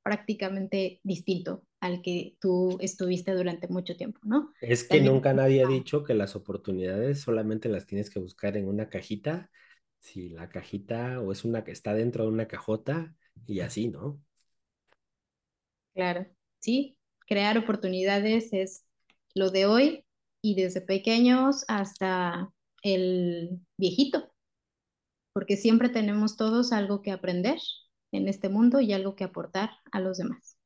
prácticamente 0.03 1.01
distinto 1.05 1.65
al 1.81 2.01
que 2.01 2.37
tú 2.41 2.79
estuviste 2.81 3.33
durante 3.33 3.69
mucho 3.69 3.97
tiempo, 3.97 4.21
¿no? 4.25 4.53
Es 4.61 4.85
que 4.85 4.97
También... 4.97 5.15
nunca 5.15 5.35
nadie 5.35 5.63
ha 5.65 5.69
dicho 5.69 6.05
que 6.05 6.15
las 6.15 6.37
oportunidades 6.37 7.21
solamente 7.21 7.69
las 7.69 7.87
tienes 7.87 8.09
que 8.09 8.21
buscar 8.21 8.57
en 8.57 8.69
una 8.69 8.89
cajita, 8.89 9.51
si 10.03 10.31
la 10.31 10.49
cajita 10.49 11.21
o 11.21 11.33
es 11.33 11.45
una 11.45 11.65
que 11.65 11.71
está 11.71 11.95
dentro 11.95 12.25
de 12.25 12.31
una 12.31 12.49
cajota 12.49 13.15
y 13.47 13.61
así, 13.61 13.89
¿no? 13.89 14.21
Claro, 15.95 16.27
sí, 16.59 16.99
crear 17.29 17.57
oportunidades 17.57 18.53
es 18.53 18.85
lo 19.35 19.51
de 19.51 19.67
hoy 19.67 20.05
y 20.43 20.57
desde 20.57 20.81
pequeños 20.81 21.65
hasta 21.69 22.51
el 22.83 23.61
viejito, 23.79 24.33
porque 25.33 25.57
siempre 25.57 25.89
tenemos 25.89 26.37
todos 26.37 26.73
algo 26.73 27.01
que 27.01 27.13
aprender 27.13 27.59
en 28.11 28.29
este 28.29 28.49
mundo 28.49 28.81
y 28.81 28.93
algo 28.93 29.15
que 29.15 29.25
aportar 29.25 29.71
a 29.93 30.01
los 30.01 30.19
demás. 30.19 30.59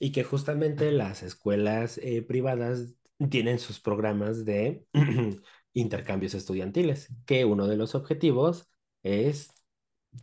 Y 0.00 0.10
que 0.10 0.24
justamente 0.24 0.90
las 0.90 1.22
escuelas 1.22 1.98
eh, 1.98 2.20
privadas 2.22 2.94
tienen 3.30 3.58
sus 3.58 3.78
programas 3.80 4.44
de 4.44 4.84
intercambios 5.76 6.34
estudiantiles, 6.34 7.08
que 7.26 7.44
uno 7.44 7.66
de 7.66 7.76
los 7.76 7.94
objetivos 7.94 8.68
es 9.02 9.50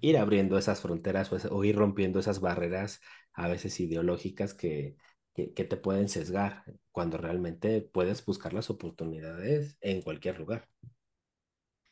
ir 0.01 0.17
abriendo 0.17 0.57
esas 0.57 0.81
fronteras 0.81 1.31
o, 1.31 1.55
o 1.55 1.63
ir 1.63 1.75
rompiendo 1.75 2.19
esas 2.19 2.39
barreras 2.41 3.01
a 3.33 3.47
veces 3.47 3.79
ideológicas 3.79 4.55
que, 4.55 4.97
que, 5.35 5.53
que, 5.53 5.63
te 5.63 5.77
pueden 5.77 6.09
sesgar 6.09 6.63
cuando 6.91 7.17
realmente 7.17 7.81
puedes 7.81 8.25
buscar 8.25 8.53
las 8.53 8.71
oportunidades 8.71 9.77
en 9.81 10.01
cualquier 10.01 10.39
lugar. 10.39 10.67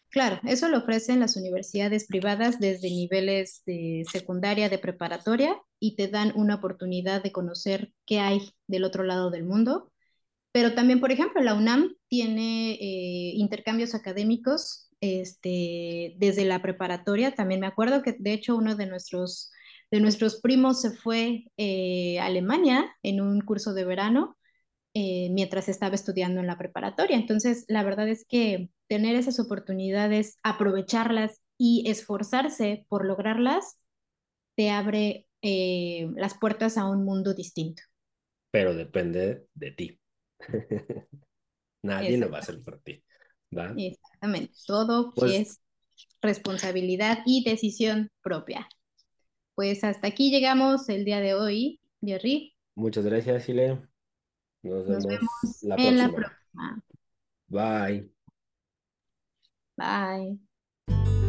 Claro, 0.10 0.42
eso 0.44 0.68
lo 0.68 0.80
ofrecen 0.80 1.20
las 1.20 1.38
universidades 1.38 2.06
privadas 2.08 2.60
desde 2.60 2.90
niveles 2.90 3.62
de 3.66 4.04
secundaria, 4.12 4.70
de 4.70 4.80
preparatoria, 4.80 5.56
y 5.80 5.96
te 5.96 6.08
dan 6.08 6.34
una 6.36 6.56
oportunidad 6.56 7.24
de 7.24 7.32
conocer 7.32 7.94
qué 8.06 8.20
hay 8.20 8.50
del 8.68 8.84
otro 8.84 9.04
lado 9.04 9.30
del 9.30 9.46
mundo. 9.46 9.91
Pero 10.52 10.74
también, 10.74 11.00
por 11.00 11.12
ejemplo, 11.12 11.42
la 11.42 11.54
UNAM 11.54 11.96
tiene 12.10 12.74
eh, 12.74 13.34
intercambios 13.36 13.96
académicos 13.96 14.90
este, 15.00 16.16
desde 16.18 16.46
la 16.46 16.62
preparatoria. 16.62 17.34
También 17.36 17.62
me 17.62 17.68
acuerdo 17.68 18.02
que, 18.02 18.16
de 18.20 18.34
hecho, 18.34 18.58
uno 18.58 18.76
de 18.76 18.86
nuestros, 18.86 19.52
de 19.92 20.02
nuestros 20.02 20.42
primos 20.42 20.82
se 20.82 20.92
fue 20.92 21.46
eh, 21.58 22.20
a 22.20 22.26
Alemania 22.26 22.94
en 23.02 23.22
un 23.22 23.42
curso 23.42 23.74
de 23.74 23.86
verano 23.86 24.38
eh, 24.94 25.30
mientras 25.32 25.70
estaba 25.70 25.96
estudiando 25.96 26.42
en 26.42 26.48
la 26.48 26.58
preparatoria. 26.58 27.16
Entonces, 27.16 27.64
la 27.70 27.84
verdad 27.84 28.10
es 28.10 28.26
que 28.26 28.70
tener 28.88 29.16
esas 29.16 29.40
oportunidades, 29.40 30.38
aprovecharlas 30.44 31.40
y 31.58 31.90
esforzarse 31.90 32.86
por 32.90 33.06
lograrlas, 33.06 33.78
te 34.56 34.70
abre 34.70 35.28
las 35.42 36.38
puertas 36.38 36.78
a 36.78 36.86
un 36.86 37.04
mundo 37.04 37.34
distinto. 37.34 37.82
Pero 38.52 38.76
depende 38.76 39.48
de 39.56 39.72
ti. 39.72 40.01
Nadie 41.84 42.18
lo 42.18 42.30
va 42.30 42.38
a 42.38 42.42
hacer 42.42 42.62
por 42.64 42.80
ti. 42.82 43.04
¿va? 43.56 43.74
Exactamente. 43.78 44.54
Todo 44.66 45.14
pues, 45.16 45.34
es 45.34 45.62
responsabilidad 46.22 47.20
y 47.26 47.44
decisión 47.44 48.10
propia. 48.22 48.68
Pues 49.56 49.84
hasta 49.84 50.08
aquí 50.08 50.32
llegamos 50.32 50.88
el 50.90 51.06
día 51.06 51.20
de 51.20 51.34
hoy, 51.34 51.80
Jerry. 52.02 52.56
Muchas 52.76 53.06
gracias, 53.06 53.46
Chile. 53.46 53.82
Nos, 54.64 54.88
Nos 54.88 55.06
vemos, 55.06 55.30
vemos 55.42 55.64
la 55.64 55.76
en 55.76 55.98
la 55.98 56.12
próxima. 56.12 56.84
Bye. 57.48 58.12
Bye. 59.78 61.21